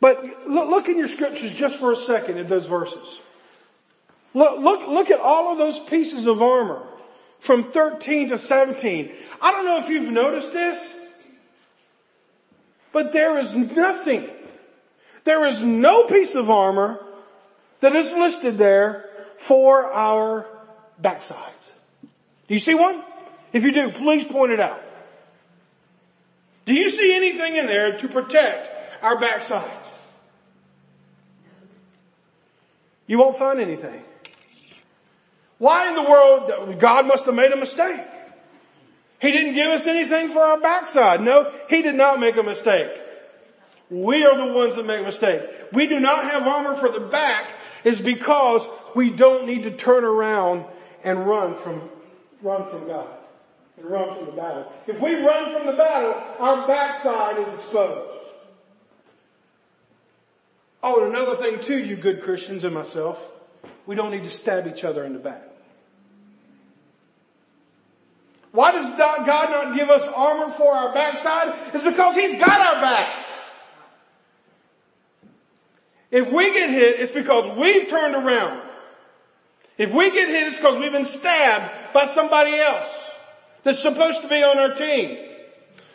But 0.00 0.48
look 0.48 0.88
in 0.88 0.96
your 0.96 1.08
scriptures 1.08 1.54
just 1.54 1.76
for 1.76 1.92
a 1.92 1.96
second 1.96 2.38
at 2.38 2.48
those 2.48 2.64
verses. 2.64 3.20
Look, 4.32 4.60
look, 4.60 4.88
look 4.88 5.10
at 5.10 5.20
all 5.20 5.52
of 5.52 5.58
those 5.58 5.78
pieces 5.78 6.26
of 6.26 6.40
armor 6.40 6.88
from 7.44 7.72
13 7.72 8.30
to 8.30 8.38
17. 8.38 9.12
I 9.42 9.52
don't 9.52 9.66
know 9.66 9.78
if 9.78 9.90
you've 9.90 10.10
noticed 10.10 10.54
this, 10.54 11.06
but 12.90 13.12
there 13.12 13.36
is 13.36 13.54
nothing, 13.54 14.30
there 15.24 15.44
is 15.44 15.62
no 15.62 16.04
piece 16.04 16.34
of 16.34 16.48
armor 16.48 17.04
that 17.80 17.94
is 17.94 18.12
listed 18.12 18.56
there 18.56 19.10
for 19.36 19.92
our 19.92 20.46
backsides. 21.02 21.68
Do 22.48 22.54
you 22.54 22.60
see 22.60 22.74
one? 22.74 23.02
If 23.52 23.62
you 23.62 23.72
do, 23.72 23.90
please 23.90 24.24
point 24.24 24.52
it 24.52 24.60
out. 24.60 24.82
Do 26.64 26.72
you 26.72 26.88
see 26.88 27.14
anything 27.14 27.56
in 27.56 27.66
there 27.66 27.98
to 27.98 28.08
protect 28.08 28.70
our 29.02 29.16
backsides? 29.16 29.90
You 33.06 33.18
won't 33.18 33.36
find 33.36 33.60
anything. 33.60 34.02
Why 35.64 35.88
in 35.88 35.94
the 35.94 36.02
world, 36.02 36.78
God 36.78 37.06
must 37.06 37.24
have 37.24 37.34
made 37.34 37.50
a 37.50 37.56
mistake. 37.56 37.98
He 39.18 39.32
didn't 39.32 39.54
give 39.54 39.68
us 39.68 39.86
anything 39.86 40.28
for 40.28 40.40
our 40.40 40.60
backside. 40.60 41.22
No, 41.22 41.50
He 41.70 41.80
did 41.80 41.94
not 41.94 42.20
make 42.20 42.36
a 42.36 42.42
mistake. 42.42 42.90
We 43.88 44.26
are 44.26 44.36
the 44.36 44.52
ones 44.52 44.76
that 44.76 44.84
make 44.84 45.00
a 45.00 45.04
mistake. 45.04 45.40
We 45.72 45.86
do 45.86 46.00
not 46.00 46.30
have 46.30 46.46
armor 46.46 46.74
for 46.74 46.90
the 46.90 47.00
back 47.00 47.46
is 47.82 47.98
because 47.98 48.60
we 48.94 49.08
don't 49.08 49.46
need 49.46 49.62
to 49.62 49.70
turn 49.70 50.04
around 50.04 50.66
and 51.02 51.26
run 51.26 51.56
from, 51.56 51.88
run 52.42 52.68
from 52.68 52.86
God. 52.86 53.08
And 53.78 53.86
run 53.86 54.14
from 54.16 54.26
the 54.26 54.32
battle. 54.32 54.70
If 54.86 55.00
we 55.00 55.14
run 55.14 55.56
from 55.56 55.64
the 55.64 55.72
battle, 55.72 56.12
our 56.40 56.66
backside 56.66 57.38
is 57.38 57.54
exposed. 57.54 58.20
Oh, 60.82 61.06
and 61.06 61.16
another 61.16 61.36
thing 61.36 61.58
too, 61.60 61.78
you 61.78 61.96
good 61.96 62.20
Christians 62.20 62.64
and 62.64 62.74
myself, 62.74 63.30
we 63.86 63.94
don't 63.94 64.10
need 64.10 64.24
to 64.24 64.30
stab 64.30 64.66
each 64.66 64.84
other 64.84 65.04
in 65.04 65.14
the 65.14 65.18
back. 65.18 65.52
Why 68.54 68.70
does 68.70 68.88
God 68.96 69.26
not 69.26 69.74
give 69.74 69.90
us 69.90 70.06
armor 70.14 70.48
for 70.48 70.72
our 70.72 70.94
backside? 70.94 71.52
It's 71.74 71.82
because 71.82 72.14
He's 72.14 72.38
got 72.38 72.60
our 72.60 72.80
back. 72.80 73.26
If 76.12 76.30
we 76.30 76.54
get 76.54 76.70
hit, 76.70 77.00
it's 77.00 77.12
because 77.12 77.58
we've 77.58 77.88
turned 77.88 78.14
around. 78.14 78.62
If 79.76 79.90
we 79.90 80.12
get 80.12 80.28
hit, 80.28 80.46
it's 80.46 80.56
because 80.56 80.78
we've 80.78 80.92
been 80.92 81.04
stabbed 81.04 81.92
by 81.92 82.04
somebody 82.04 82.54
else 82.54 82.94
that's 83.64 83.80
supposed 83.80 84.22
to 84.22 84.28
be 84.28 84.40
on 84.44 84.56
our 84.56 84.72
team. 84.72 85.18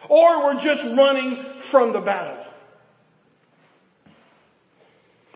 Or 0.09 0.43
we're 0.43 0.59
just 0.59 0.83
running 0.97 1.61
from 1.61 1.93
the 1.93 2.01
battle. 2.01 2.45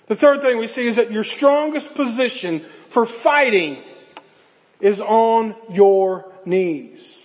The 0.07 0.17
third 0.17 0.41
thing 0.41 0.57
we 0.57 0.67
see 0.67 0.87
is 0.87 0.97
that 0.97 1.09
your 1.09 1.23
strongest 1.23 1.95
position 1.95 2.65
for 2.89 3.05
fighting 3.05 3.81
is 4.81 4.99
on 4.99 5.55
your 5.69 6.32
knees. 6.45 7.17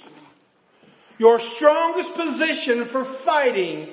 Your 1.19 1.41
strongest 1.41 2.15
position 2.15 2.85
for 2.85 3.05
fighting 3.05 3.89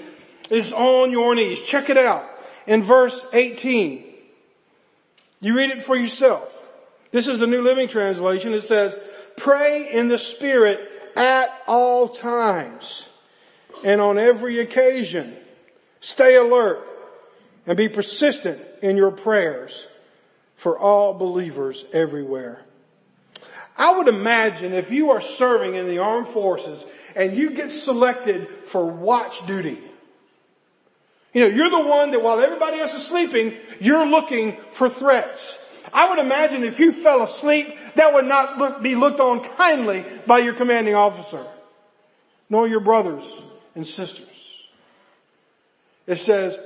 is 0.49 0.71
on 0.71 1.11
your 1.11 1.33
knees. 1.35 1.61
Check 1.61 1.89
it 1.89 1.97
out 1.97 2.25
in 2.67 2.83
verse 2.83 3.19
18. 3.33 4.03
You 5.41 5.55
read 5.55 5.71
it 5.71 5.83
for 5.83 5.95
yourself. 5.95 6.51
This 7.11 7.27
is 7.27 7.39
the 7.39 7.47
New 7.47 7.61
Living 7.61 7.88
Translation. 7.88 8.53
It 8.53 8.61
says, 8.61 8.97
pray 9.38 9.91
in 9.91 10.07
the 10.07 10.17
Spirit 10.17 10.79
at 11.15 11.49
all 11.67 12.09
times 12.09 13.07
and 13.83 14.01
on 14.01 14.17
every 14.17 14.59
occasion. 14.59 15.35
Stay 16.01 16.35
alert 16.35 16.85
and 17.65 17.77
be 17.77 17.89
persistent 17.89 18.59
in 18.81 18.97
your 18.97 19.11
prayers 19.11 19.88
for 20.57 20.77
all 20.77 21.13
believers 21.13 21.85
everywhere. 21.93 22.61
I 23.77 23.97
would 23.97 24.07
imagine 24.07 24.73
if 24.73 24.91
you 24.91 25.11
are 25.11 25.21
serving 25.21 25.75
in 25.75 25.88
the 25.88 25.97
armed 25.97 26.27
forces 26.29 26.83
and 27.15 27.35
you 27.35 27.51
get 27.51 27.71
selected 27.71 28.47
for 28.67 28.85
watch 28.85 29.45
duty, 29.45 29.81
you 31.33 31.41
know, 31.41 31.53
you're 31.53 31.69
the 31.69 31.81
one 31.81 32.11
that 32.11 32.23
while 32.23 32.39
everybody 32.39 32.79
else 32.79 32.93
is 32.93 33.05
sleeping, 33.05 33.53
you're 33.81 34.07
looking 34.07 34.57
for 34.71 34.89
threats. 34.89 35.61
I 35.93 36.09
would 36.09 36.19
imagine 36.19 36.63
if 36.63 36.79
you 36.79 36.93
fell 36.93 37.21
asleep, 37.21 37.77
that 37.95 38.13
would 38.13 38.25
not 38.25 38.57
look, 38.57 38.81
be 38.81 38.95
looked 38.95 39.19
on 39.19 39.43
kindly 39.43 40.05
by 40.25 40.39
your 40.39 40.53
commanding 40.53 40.95
officer, 40.95 41.45
nor 42.49 42.67
your 42.69 42.79
brothers 42.79 43.29
and 43.75 43.85
sisters. 43.85 44.27
It 46.07 46.17
says, 46.17 46.57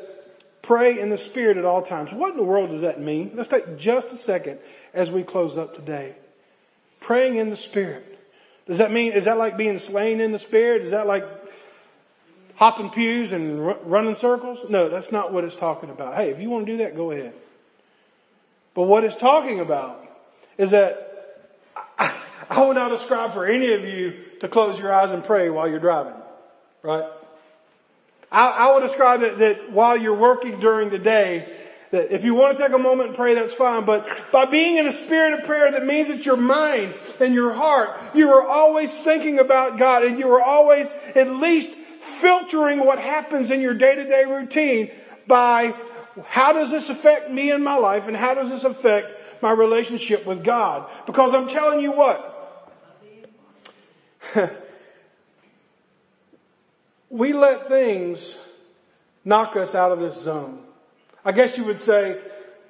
pray 0.62 1.00
in 1.00 1.10
the 1.10 1.17
spirit 1.17 1.58
at 1.58 1.65
all 1.65 1.82
times. 1.82 2.13
What 2.13 2.32
in 2.32 2.38
the 2.38 2.43
world 2.43 2.69
does 2.69 2.82
that 2.82 3.02
mean? 3.02 3.32
Let's 3.34 3.50
take 3.50 3.78
just 3.78 4.12
a 4.12 4.17
second 4.17 4.60
as 4.93 5.10
we 5.10 5.24
close 5.24 5.58
up 5.58 5.76
today. 5.76 6.15
Praying 7.00 7.36
in 7.36 7.50
the 7.50 7.56
spirit. 7.56 8.06
Does 8.68 8.78
that 8.78 8.92
mean, 8.92 9.14
is 9.14 9.26
that 9.26 9.38
like 9.38 9.58
being 9.58 9.78
slain 9.78 10.22
in 10.22 10.32
the 10.32 10.40
spirit? 10.40 10.84
Is 10.84 10.92
that 10.92 11.08
like 11.08 11.26
hopping 12.56 12.90
pews 12.90 13.32
and 13.32 13.66
running 13.90 14.16
circles? 14.16 14.66
No, 14.70 14.90
that's 14.90 15.12
not 15.12 15.34
what 15.34 15.44
it's 15.44 15.56
talking 15.56 15.90
about. 15.90 16.16
Hey, 16.16 16.30
if 16.30 16.40
you 16.40 16.50
want 16.50 16.66
to 16.66 16.72
do 16.74 16.78
that, 16.80 16.96
go 16.96 17.12
ahead. 17.12 17.34
But 18.74 18.84
what 18.84 19.04
it's 19.04 19.16
talking 19.16 19.60
about 19.60 20.06
is 20.58 20.72
that 20.72 21.40
I, 21.98 22.14
I 22.50 22.66
would 22.66 22.76
not 22.76 22.92
ascribe 22.92 23.34
for 23.34 23.46
any 23.46 23.74
of 23.74 23.86
you 23.86 24.24
to 24.42 24.48
close 24.48 24.80
your 24.80 24.94
eyes 24.94 25.12
and 25.12 25.24
pray 25.24 25.50
while 25.50 25.68
you're 25.70 25.80
driving, 25.80 26.22
right? 26.84 27.10
I, 28.32 28.50
I 28.50 28.74
would 28.74 28.82
describe 28.82 29.24
it 29.24 29.40
that 29.40 29.72
while 29.72 29.98
you're 29.98 30.16
working 30.16 30.60
during 30.60 30.90
the 30.90 31.00
day, 31.00 31.59
that 31.91 32.12
if 32.13 32.23
you 32.23 32.36
want 32.36 32.58
to 32.58 32.63
take 32.63 32.73
a 32.73 32.78
moment 32.80 33.10
and 33.10 33.17
pray, 33.17 33.34
that's 33.34 33.54
fine. 33.54 33.86
But 33.86 34.10
by 34.32 34.45
being 34.45 34.78
in 34.78 34.86
a 34.86 34.91
spirit 34.91 35.39
of 35.39 35.45
prayer, 35.45 35.71
that 35.71 35.86
means 35.86 36.10
that 36.10 36.25
your 36.25 36.38
mind 36.38 36.93
and 37.19 37.34
your 37.34 37.52
heart, 37.52 37.89
you 38.13 38.30
are 38.30 38.47
always 38.47 38.93
thinking 38.93 39.39
about 39.39 39.78
God 39.78 40.04
and 40.04 40.19
you 40.19 40.30
are 40.32 40.41
always 40.41 40.91
at 41.15 41.28
least 41.30 41.71
filtering 41.71 42.86
what 42.86 42.99
happens 42.99 43.52
in 43.52 43.62
your 43.62 43.73
day-to-day 43.73 44.25
routine 44.25 44.91
by 45.28 45.73
how 46.25 46.52
does 46.52 46.71
this 46.71 46.89
affect 46.89 47.30
me 47.30 47.52
in 47.52 47.63
my 47.63 47.75
life 47.75 48.08
and 48.08 48.15
how 48.15 48.34
does 48.34 48.49
this 48.49 48.63
affect 48.63 49.41
my 49.41 49.52
relationship 49.52 50.25
with 50.25 50.43
God? 50.43 50.89
Because 51.06 51.34
I'm 51.34 51.47
telling 51.47 51.80
you 51.80 51.91
what, 51.91 52.36
we 57.10 57.34
let 57.34 57.67
things 57.67 58.38
knock 59.25 59.56
us 59.56 59.73
out 59.75 59.91
of 59.91 59.99
this 59.99 60.21
zone. 60.21 60.63
I 61.23 61.32
guess 61.32 61.58
you 61.58 61.65
would 61.65 61.82
say 61.82 62.19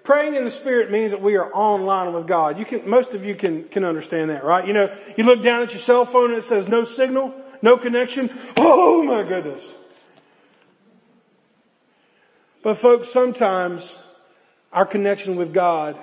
praying 0.03 0.35
in 0.35 0.43
the 0.43 0.51
spirit 0.51 0.91
means 0.91 1.12
that 1.12 1.21
we 1.21 1.35
are 1.35 1.53
online 1.53 2.13
with 2.13 2.27
God. 2.27 2.57
You 2.57 2.65
can, 2.65 2.89
most 2.89 3.13
of 3.13 3.23
you 3.23 3.35
can, 3.35 3.65
can 3.65 3.83
understand 3.83 4.31
that, 4.31 4.43
right? 4.43 4.65
You 4.65 4.73
know, 4.73 4.95
you 5.15 5.23
look 5.23 5.43
down 5.43 5.62
at 5.62 5.71
your 5.71 5.79
cell 5.79 6.05
phone 6.05 6.31
and 6.31 6.39
it 6.39 6.43
says 6.43 6.67
no 6.67 6.83
signal, 6.83 7.33
no 7.62 7.77
connection. 7.77 8.29
Oh 8.57 9.03
my 9.03 9.23
goodness. 9.23 9.71
But 12.63 12.77
folks, 12.77 13.09
sometimes 13.09 13.95
our 14.73 14.85
connection 14.85 15.35
with 15.35 15.53
God 15.53 15.97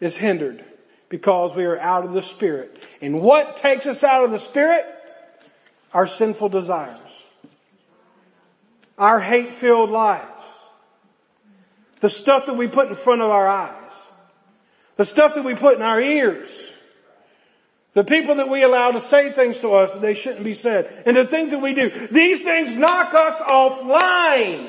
is 0.00 0.16
hindered 0.16 0.64
because 1.08 1.54
we 1.54 1.64
are 1.64 1.78
out 1.78 2.04
of 2.04 2.14
the 2.14 2.22
spirit. 2.22 2.82
And 3.00 3.20
what 3.20 3.56
takes 3.56 3.86
us 3.86 4.02
out 4.02 4.24
of 4.24 4.30
the 4.30 4.38
spirit? 4.38 4.86
Our 5.92 6.06
sinful 6.06 6.48
desires. 6.48 6.98
Our 8.96 9.20
hate-filled 9.20 9.90
lives. 9.90 10.26
The 12.02 12.10
stuff 12.10 12.46
that 12.46 12.56
we 12.56 12.66
put 12.66 12.88
in 12.88 12.96
front 12.96 13.22
of 13.22 13.30
our 13.30 13.46
eyes. 13.46 13.92
The 14.96 15.04
stuff 15.04 15.36
that 15.36 15.44
we 15.44 15.54
put 15.54 15.76
in 15.76 15.82
our 15.82 16.00
ears. 16.00 16.72
The 17.94 18.02
people 18.02 18.34
that 18.36 18.48
we 18.48 18.64
allow 18.64 18.90
to 18.90 19.00
say 19.00 19.30
things 19.30 19.58
to 19.60 19.74
us 19.74 19.92
that 19.92 20.02
they 20.02 20.14
shouldn't 20.14 20.42
be 20.42 20.52
said. 20.52 21.04
And 21.06 21.16
the 21.16 21.26
things 21.26 21.52
that 21.52 21.60
we 21.60 21.74
do. 21.74 21.90
These 21.90 22.42
things 22.42 22.74
knock 22.74 23.14
us 23.14 23.38
offline 23.38 24.68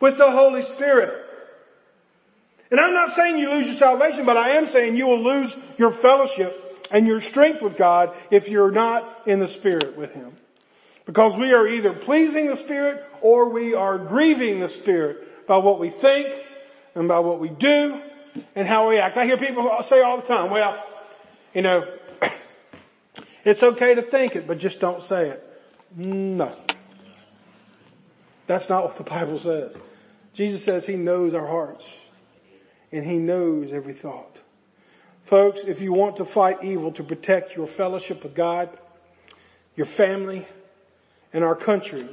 with 0.00 0.18
the 0.18 0.32
Holy 0.32 0.64
Spirit. 0.64 1.26
And 2.72 2.80
I'm 2.80 2.92
not 2.92 3.12
saying 3.12 3.38
you 3.38 3.50
lose 3.50 3.68
your 3.68 3.76
salvation, 3.76 4.26
but 4.26 4.36
I 4.36 4.56
am 4.56 4.66
saying 4.66 4.96
you 4.96 5.06
will 5.06 5.22
lose 5.22 5.56
your 5.78 5.92
fellowship 5.92 6.88
and 6.90 7.06
your 7.06 7.20
strength 7.20 7.62
with 7.62 7.76
God 7.76 8.12
if 8.32 8.48
you're 8.48 8.72
not 8.72 9.22
in 9.26 9.38
the 9.38 9.48
Spirit 9.48 9.96
with 9.96 10.12
Him. 10.12 10.32
Because 11.06 11.36
we 11.36 11.52
are 11.52 11.68
either 11.68 11.92
pleasing 11.92 12.48
the 12.48 12.56
Spirit 12.56 13.04
or 13.20 13.48
we 13.48 13.74
are 13.74 13.96
grieving 13.96 14.58
the 14.58 14.68
Spirit 14.68 15.46
by 15.46 15.58
what 15.58 15.78
we 15.78 15.90
think 15.90 16.46
and 16.94 17.08
by 17.08 17.18
what 17.20 17.40
we 17.40 17.48
do 17.48 18.00
and 18.54 18.66
how 18.66 18.88
we 18.88 18.98
act. 18.98 19.16
I 19.16 19.24
hear 19.24 19.36
people 19.36 19.70
say 19.82 20.00
all 20.00 20.16
the 20.16 20.26
time, 20.26 20.50
well, 20.50 20.82
you 21.54 21.62
know, 21.62 21.86
it's 23.44 23.62
okay 23.62 23.94
to 23.94 24.02
think 24.02 24.36
it, 24.36 24.46
but 24.46 24.58
just 24.58 24.80
don't 24.80 25.02
say 25.02 25.30
it. 25.30 25.62
No. 25.96 26.54
That's 28.46 28.68
not 28.68 28.84
what 28.84 28.96
the 28.96 29.04
Bible 29.04 29.38
says. 29.38 29.76
Jesus 30.34 30.64
says 30.64 30.86
He 30.86 30.96
knows 30.96 31.34
our 31.34 31.46
hearts 31.46 31.96
and 32.92 33.04
He 33.04 33.18
knows 33.18 33.72
every 33.72 33.92
thought. 33.94 34.38
Folks, 35.26 35.64
if 35.64 35.82
you 35.82 35.92
want 35.92 36.16
to 36.16 36.24
fight 36.24 36.64
evil 36.64 36.92
to 36.92 37.02
protect 37.02 37.54
your 37.54 37.66
fellowship 37.66 38.22
with 38.22 38.34
God, 38.34 38.70
your 39.76 39.86
family, 39.86 40.46
and 41.34 41.44
our 41.44 41.54
country, 41.54 42.08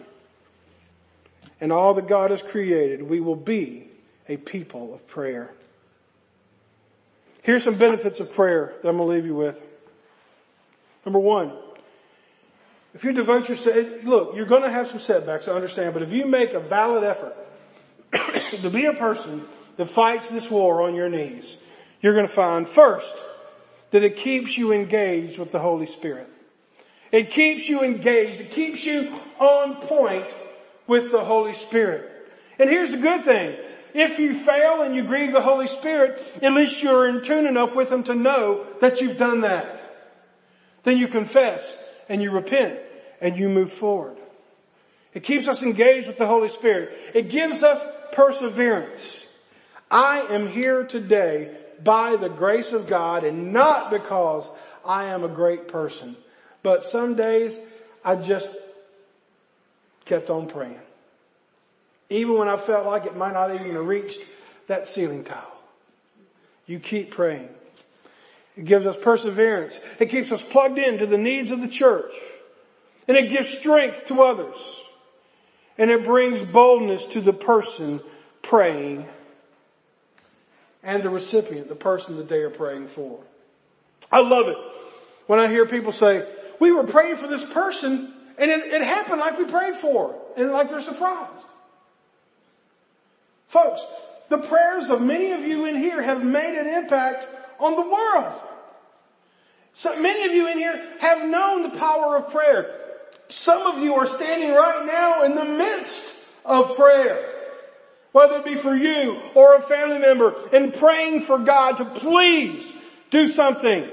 and 1.61 1.71
all 1.71 1.93
that 1.93 2.07
God 2.07 2.31
has 2.31 2.41
created, 2.41 3.01
we 3.01 3.21
will 3.21 3.37
be 3.37 3.87
a 4.27 4.37
people 4.37 4.93
of 4.93 5.07
prayer. 5.07 5.51
Here's 7.43 7.63
some 7.63 7.75
benefits 7.75 8.19
of 8.19 8.33
prayer 8.33 8.73
that 8.81 8.89
I'm 8.89 8.97
going 8.97 9.07
to 9.07 9.13
leave 9.15 9.25
you 9.25 9.35
with. 9.35 9.61
Number 11.05 11.19
one, 11.19 11.51
if 12.95 13.03
you 13.03 13.11
devote 13.11 13.49
yourself, 13.49 13.75
look, 14.03 14.35
you're 14.35 14.45
going 14.45 14.63
to 14.63 14.69
have 14.71 14.87
some 14.87 14.99
setbacks, 14.99 15.47
I 15.47 15.51
understand, 15.51 15.93
but 15.93 16.01
if 16.01 16.11
you 16.11 16.25
make 16.25 16.53
a 16.53 16.59
valid 16.59 17.03
effort 17.03 17.35
to 18.61 18.69
be 18.69 18.85
a 18.85 18.93
person 18.93 19.43
that 19.77 19.89
fights 19.89 20.27
this 20.27 20.49
war 20.49 20.81
on 20.81 20.95
your 20.95 21.09
knees, 21.09 21.57
you're 22.01 22.13
going 22.13 22.27
to 22.27 22.33
find 22.33 22.67
first 22.67 23.13
that 23.91 24.03
it 24.03 24.17
keeps 24.17 24.57
you 24.57 24.71
engaged 24.71 25.37
with 25.37 25.51
the 25.51 25.59
Holy 25.59 25.85
Spirit. 25.85 26.27
It 27.11 27.31
keeps 27.31 27.69
you 27.69 27.83
engaged. 27.83 28.41
It 28.41 28.51
keeps 28.51 28.83
you 28.83 29.13
on 29.39 29.75
point 29.75 30.25
with 30.87 31.11
the 31.11 31.23
Holy 31.23 31.53
Spirit. 31.53 32.11
And 32.57 32.69
here's 32.69 32.91
the 32.91 32.97
good 32.97 33.23
thing. 33.23 33.57
If 33.95 34.19
you 34.19 34.35
fail 34.35 34.81
and 34.81 34.93
you 34.93 35.03
grieve 35.03 35.31
the 35.31 35.39
Holy 35.39 35.67
Spirit, 35.67 36.21
at 36.41 36.51
least 36.51 36.83
you're 36.83 37.07
in 37.07 37.23
tune 37.23 37.47
enough 37.47 37.73
with 37.75 37.89
Him 37.89 38.03
to 38.03 38.13
know 38.13 38.65
that 38.81 38.99
you've 38.99 39.17
done 39.17 39.41
that. 39.41 39.81
Then 40.83 40.97
you 40.97 41.07
confess 41.07 41.65
and 42.09 42.21
you 42.21 42.31
repent 42.31 42.77
and 43.21 43.37
you 43.37 43.47
move 43.47 43.71
forward. 43.71 44.17
It 45.13 45.23
keeps 45.23 45.47
us 45.47 45.63
engaged 45.63 46.07
with 46.07 46.17
the 46.17 46.27
Holy 46.27 46.49
Spirit. 46.49 46.93
It 47.13 47.29
gives 47.29 47.63
us 47.63 47.81
perseverance. 48.11 49.25
I 49.89 50.23
am 50.23 50.49
here 50.49 50.83
today 50.83 51.55
by 51.81 52.17
the 52.17 52.27
grace 52.27 52.73
of 52.73 52.87
God 52.87 53.23
and 53.23 53.53
not 53.53 53.91
because 53.91 54.51
I 54.83 55.05
am 55.05 55.23
a 55.23 55.29
great 55.29 55.69
person. 55.69 56.17
But 56.63 56.83
some 56.83 57.15
days 57.15 57.57
I 58.03 58.17
just 58.17 58.53
kept 60.03 60.29
on 60.29 60.47
praying. 60.47 60.81
Even 62.09 62.37
when 62.37 62.47
I 62.47 62.57
felt 62.57 62.85
like 62.85 63.05
it 63.05 63.15
might 63.15 63.33
not 63.33 63.53
even 63.53 63.73
have 63.73 63.87
reached 63.87 64.21
that 64.67 64.87
ceiling 64.87 65.23
tile. 65.23 65.51
You 66.65 66.79
keep 66.79 67.11
praying. 67.11 67.49
It 68.55 68.65
gives 68.65 68.85
us 68.85 68.95
perseverance. 68.95 69.79
It 69.99 70.07
keeps 70.07 70.31
us 70.31 70.41
plugged 70.41 70.77
into 70.77 71.05
the 71.05 71.17
needs 71.17 71.51
of 71.51 71.61
the 71.61 71.67
church. 71.67 72.13
And 73.07 73.17
it 73.17 73.29
gives 73.29 73.49
strength 73.49 74.07
to 74.07 74.23
others. 74.23 74.57
And 75.77 75.91
it 75.91 76.05
brings 76.05 76.41
boldness 76.41 77.05
to 77.07 77.21
the 77.21 77.33
person 77.33 77.99
praying 78.41 79.05
and 80.83 81.03
the 81.03 81.09
recipient, 81.09 81.67
the 81.67 81.75
person 81.75 82.17
that 82.17 82.29
they 82.29 82.41
are 82.41 82.49
praying 82.49 82.87
for. 82.87 83.19
I 84.11 84.21
love 84.21 84.47
it 84.47 84.57
when 85.27 85.39
I 85.39 85.47
hear 85.47 85.65
people 85.65 85.91
say, 85.91 86.27
we 86.59 86.71
were 86.71 86.83
praying 86.83 87.17
for 87.17 87.27
this 87.27 87.43
person 87.43 88.13
and 88.37 88.51
it, 88.51 88.73
it 88.73 88.81
happened 88.81 89.19
like 89.19 89.37
we 89.37 89.45
prayed 89.45 89.75
for 89.75 90.15
and 90.37 90.51
like 90.51 90.69
they're 90.69 90.79
surprised. 90.79 91.45
Folks, 93.55 93.85
the 94.27 94.37
prayers 94.37 94.89
of 94.89 95.01
many 95.01 95.31
of 95.31 95.39
you 95.45 95.63
in 95.63 95.77
here 95.77 96.01
have 96.01 96.21
made 96.21 96.59
an 96.59 96.67
impact 96.67 97.25
on 97.57 97.77
the 97.77 97.89
world. 97.89 98.41
So 99.73 99.97
many 100.01 100.25
of 100.25 100.33
you 100.33 100.49
in 100.49 100.57
here 100.57 100.85
have 100.99 101.25
known 101.25 101.63
the 101.63 101.69
power 101.69 102.17
of 102.17 102.33
prayer. 102.33 102.75
Some 103.29 103.65
of 103.65 103.81
you 103.81 103.93
are 103.93 104.07
standing 104.07 104.51
right 104.51 104.85
now 104.85 105.23
in 105.23 105.35
the 105.35 105.45
midst 105.45 106.29
of 106.43 106.75
prayer. 106.75 107.33
Whether 108.11 108.39
it 108.39 108.43
be 108.43 108.55
for 108.55 108.75
you 108.75 109.21
or 109.35 109.55
a 109.55 109.61
family 109.61 109.99
member 109.99 110.35
and 110.51 110.73
praying 110.73 111.21
for 111.21 111.39
God 111.39 111.77
to 111.77 111.85
please 111.85 112.69
do 113.09 113.29
something. 113.29 113.89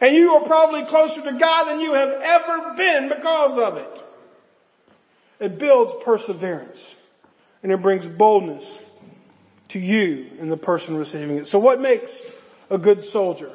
And 0.00 0.16
you 0.16 0.32
are 0.32 0.44
probably 0.44 0.86
closer 0.86 1.22
to 1.22 1.38
God 1.38 1.68
than 1.68 1.78
you 1.78 1.92
have 1.92 2.10
ever 2.20 2.74
been 2.74 3.10
because 3.10 3.56
of 3.56 3.76
it. 3.76 4.04
It 5.38 5.58
builds 5.60 5.92
perseverance 6.04 6.92
and 7.62 7.72
it 7.72 7.80
brings 7.80 8.06
boldness 8.06 8.78
to 9.68 9.78
you 9.78 10.30
and 10.40 10.50
the 10.50 10.56
person 10.56 10.96
receiving 10.96 11.38
it. 11.38 11.46
So 11.46 11.58
what 11.58 11.80
makes 11.80 12.20
a 12.70 12.78
good 12.78 13.02
soldier? 13.02 13.50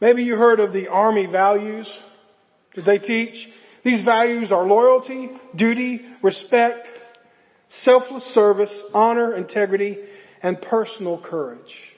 Maybe 0.00 0.24
you 0.24 0.36
heard 0.36 0.60
of 0.60 0.72
the 0.72 0.88
army 0.88 1.26
values 1.26 1.98
that 2.74 2.84
they 2.84 2.98
teach. 2.98 3.50
These 3.82 4.00
values 4.00 4.52
are 4.52 4.66
loyalty, 4.66 5.30
duty, 5.54 6.06
respect, 6.22 6.90
selfless 7.68 8.24
service, 8.24 8.82
honor, 8.94 9.34
integrity, 9.34 9.98
and 10.42 10.60
personal 10.60 11.18
courage. 11.18 11.94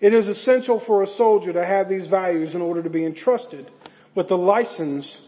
It 0.00 0.12
is 0.12 0.28
essential 0.28 0.78
for 0.78 1.02
a 1.02 1.06
soldier 1.06 1.52
to 1.52 1.64
have 1.64 1.88
these 1.88 2.06
values 2.06 2.54
in 2.54 2.60
order 2.60 2.82
to 2.82 2.90
be 2.90 3.04
entrusted 3.04 3.70
with 4.14 4.28
the 4.28 4.36
license 4.36 5.26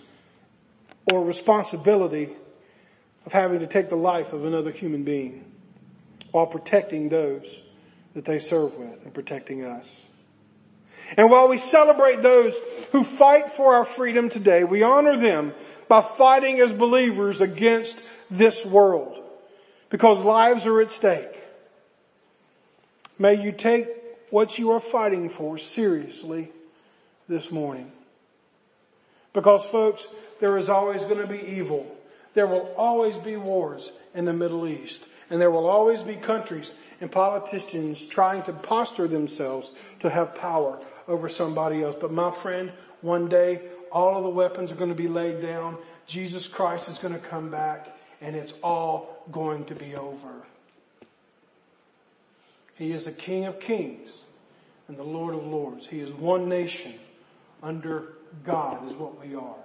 or 1.11 1.25
responsibility 1.25 2.31
of 3.27 3.33
having 3.33 3.59
to 3.59 3.67
take 3.67 3.91
the 3.91 3.97
life 3.97 4.33
of 4.33 4.45
another 4.45 4.71
human 4.71 5.03
being 5.03 5.45
while 6.31 6.47
protecting 6.47 7.09
those 7.09 7.61
that 8.15 8.25
they 8.25 8.39
serve 8.39 8.75
with 8.77 9.05
and 9.05 9.13
protecting 9.13 9.65
us. 9.65 9.85
And 11.17 11.31
while 11.31 11.49
we 11.49 11.59
celebrate 11.59 12.23
those 12.23 12.59
who 12.93 13.05
fight 13.05 13.53
for 13.53 13.75
our 13.75 13.85
freedom 13.85 14.29
today, 14.29 14.65
we 14.65 14.83
honor 14.83 15.19
them 15.19 15.55
by 15.89 16.01
fighting 16.01 16.61
as 16.61 16.73
believers 16.73 17.41
against 17.41 18.01
this 18.31 18.65
world 18.65 19.23
because 19.91 20.19
lives 20.21 20.67
are 20.67 20.81
at 20.81 20.91
stake. 20.91 21.31
May 23.19 23.43
you 23.43 23.53
take 23.53 23.89
what 24.31 24.59
you 24.59 24.73
are 24.73 24.81
fighting 24.81 25.31
for 25.31 25.59
seriously 25.59 26.51
this 27.29 27.51
morning. 27.51 27.91
Because 29.33 29.65
folks, 29.65 30.07
there 30.41 30.59
is 30.59 30.69
always 30.69 31.03
going 31.03 31.19
to 31.19 31.27
be 31.27 31.41
evil. 31.41 31.96
There 32.37 32.47
will 32.47 32.71
always 32.77 33.17
be 33.17 33.37
wars 33.37 33.91
in 34.15 34.27
the 34.27 34.33
Middle 34.35 34.69
East. 34.69 35.03
And 35.31 35.41
there 35.41 35.51
will 35.51 35.67
always 35.67 36.03
be 36.03 36.17
countries 36.17 36.71
and 37.01 37.11
politicians 37.11 38.05
trying 38.05 38.43
to 38.43 38.53
posture 38.53 39.09
themselves 39.09 39.73
to 40.01 40.11
have 40.11 40.35
power 40.35 40.79
over 41.09 41.31
somebody 41.31 41.83
else. 41.83 41.97
But 41.99 42.13
my 42.13 42.31
friend, 42.31 42.73
one 43.01 43.31
day 43.31 43.63
all 43.91 44.19
of 44.19 44.23
the 44.23 44.29
weapons 44.29 44.71
are 44.71 44.75
going 44.75 44.91
to 44.91 44.95
be 44.95 45.09
laid 45.09 45.41
down. 45.41 45.79
Jesus 46.07 46.47
Christ 46.47 46.91
is 46.91 46.99
going 46.99 47.15
to 47.15 47.21
come 47.21 47.51
back 47.51 47.89
and 48.21 48.37
it's 48.37 48.53
all 48.63 49.25
going 49.33 49.65
to 49.65 49.75
be 49.75 49.97
over. 49.97 50.45
He 52.75 52.93
is 52.93 53.07
the 53.07 53.13
King 53.13 53.47
of 53.47 53.61
kings 53.61 54.11
and 54.89 54.99
the 54.99 55.05
Lord 55.05 55.35
of 55.35 55.47
lords. 55.47 55.87
He 55.87 56.01
is 56.01 56.13
one 56.13 56.51
nation 56.51 56.93
under 57.63 58.13
God 58.45 58.87
is 58.91 58.95
what 58.99 59.27
we 59.27 59.35
are. 59.35 59.57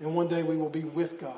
And 0.00 0.14
one 0.14 0.28
day 0.28 0.42
we 0.42 0.56
will 0.56 0.70
be 0.70 0.84
with 0.84 1.20
God. 1.20 1.34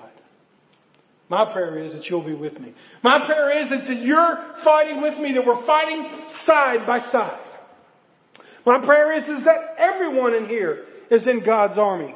My 1.28 1.44
prayer 1.44 1.78
is 1.78 1.94
that 1.94 2.10
you'll 2.10 2.20
be 2.20 2.34
with 2.34 2.60
me. 2.60 2.74
My 3.02 3.24
prayer 3.24 3.58
is 3.58 3.70
that 3.70 3.88
you're 3.88 4.38
fighting 4.58 5.00
with 5.00 5.18
me, 5.18 5.32
that 5.32 5.46
we're 5.46 5.54
fighting 5.56 6.28
side 6.28 6.86
by 6.86 6.98
side. 6.98 7.38
My 8.64 8.78
prayer 8.78 9.12
is, 9.14 9.28
is 9.28 9.44
that 9.44 9.76
everyone 9.78 10.34
in 10.34 10.46
here 10.46 10.84
is 11.10 11.26
in 11.26 11.40
God's 11.40 11.78
army. 11.78 12.14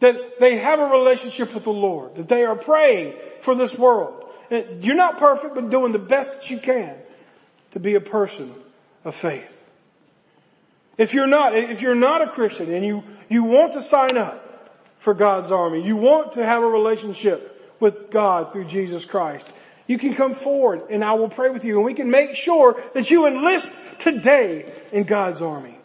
That 0.00 0.38
they 0.38 0.56
have 0.56 0.80
a 0.80 0.86
relationship 0.86 1.54
with 1.54 1.64
the 1.64 1.72
Lord. 1.72 2.16
That 2.16 2.28
they 2.28 2.44
are 2.44 2.56
praying 2.56 3.14
for 3.40 3.54
this 3.54 3.74
world. 3.74 4.24
And 4.50 4.84
you're 4.84 4.96
not 4.96 5.18
perfect, 5.18 5.54
but 5.54 5.70
doing 5.70 5.92
the 5.92 5.98
best 5.98 6.32
that 6.32 6.50
you 6.50 6.58
can 6.58 6.96
to 7.72 7.80
be 7.80 7.94
a 7.94 8.00
person 8.00 8.54
of 9.04 9.14
faith. 9.14 9.52
If 10.98 11.14
you're 11.14 11.26
not, 11.26 11.54
if 11.54 11.80
you're 11.80 11.94
not 11.94 12.22
a 12.22 12.28
Christian 12.28 12.72
and 12.72 12.84
you, 12.84 13.04
you 13.28 13.44
want 13.44 13.74
to 13.74 13.82
sign 13.82 14.16
up 14.16 14.45
for 15.06 15.14
God's 15.14 15.52
army, 15.52 15.86
you 15.86 15.94
want 15.94 16.32
to 16.32 16.44
have 16.44 16.64
a 16.64 16.66
relationship 16.66 17.72
with 17.78 18.10
God 18.10 18.52
through 18.52 18.64
Jesus 18.64 19.04
Christ, 19.04 19.48
you 19.86 19.98
can 19.98 20.14
come 20.14 20.34
forward 20.34 20.82
and 20.90 21.04
I 21.04 21.12
will 21.12 21.28
pray 21.28 21.48
with 21.48 21.64
you 21.64 21.76
and 21.76 21.84
we 21.84 21.94
can 21.94 22.10
make 22.10 22.34
sure 22.34 22.82
that 22.92 23.08
you 23.08 23.28
enlist 23.28 23.70
today 24.00 24.68
in 24.90 25.04
God's 25.04 25.40
army. 25.40 25.78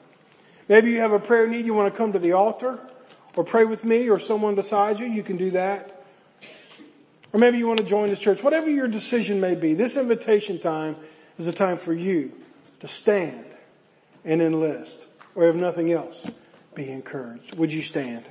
Maybe 0.67 0.89
you 0.89 1.01
have 1.01 1.11
a 1.11 1.19
prayer 1.19 1.47
need, 1.47 1.67
you 1.67 1.75
want 1.75 1.93
to 1.93 1.95
come 1.95 2.13
to 2.13 2.17
the 2.17 2.31
altar 2.31 2.79
or 3.35 3.43
pray 3.43 3.63
with 3.63 3.85
me 3.85 4.09
or 4.09 4.17
someone 4.17 4.55
beside 4.55 4.99
you, 4.99 5.05
you 5.05 5.21
can 5.21 5.37
do 5.37 5.51
that. 5.51 6.03
Or 7.31 7.39
maybe 7.39 7.59
you 7.59 7.67
want 7.67 7.77
to 7.77 7.85
join 7.85 8.09
this 8.09 8.19
church. 8.19 8.41
Whatever 8.41 8.71
your 8.71 8.87
decision 8.87 9.39
may 9.39 9.53
be, 9.53 9.75
this 9.75 9.97
invitation 9.97 10.57
time 10.57 10.95
is 11.37 11.45
a 11.45 11.53
time 11.53 11.77
for 11.77 11.93
you 11.93 12.31
to 12.79 12.87
stand 12.87 13.45
and 14.25 14.41
enlist. 14.41 14.99
Or 15.35 15.43
if 15.43 15.55
nothing 15.55 15.91
else, 15.91 16.19
be 16.73 16.89
encouraged. 16.89 17.53
Would 17.53 17.71
you 17.71 17.83
stand? 17.83 18.25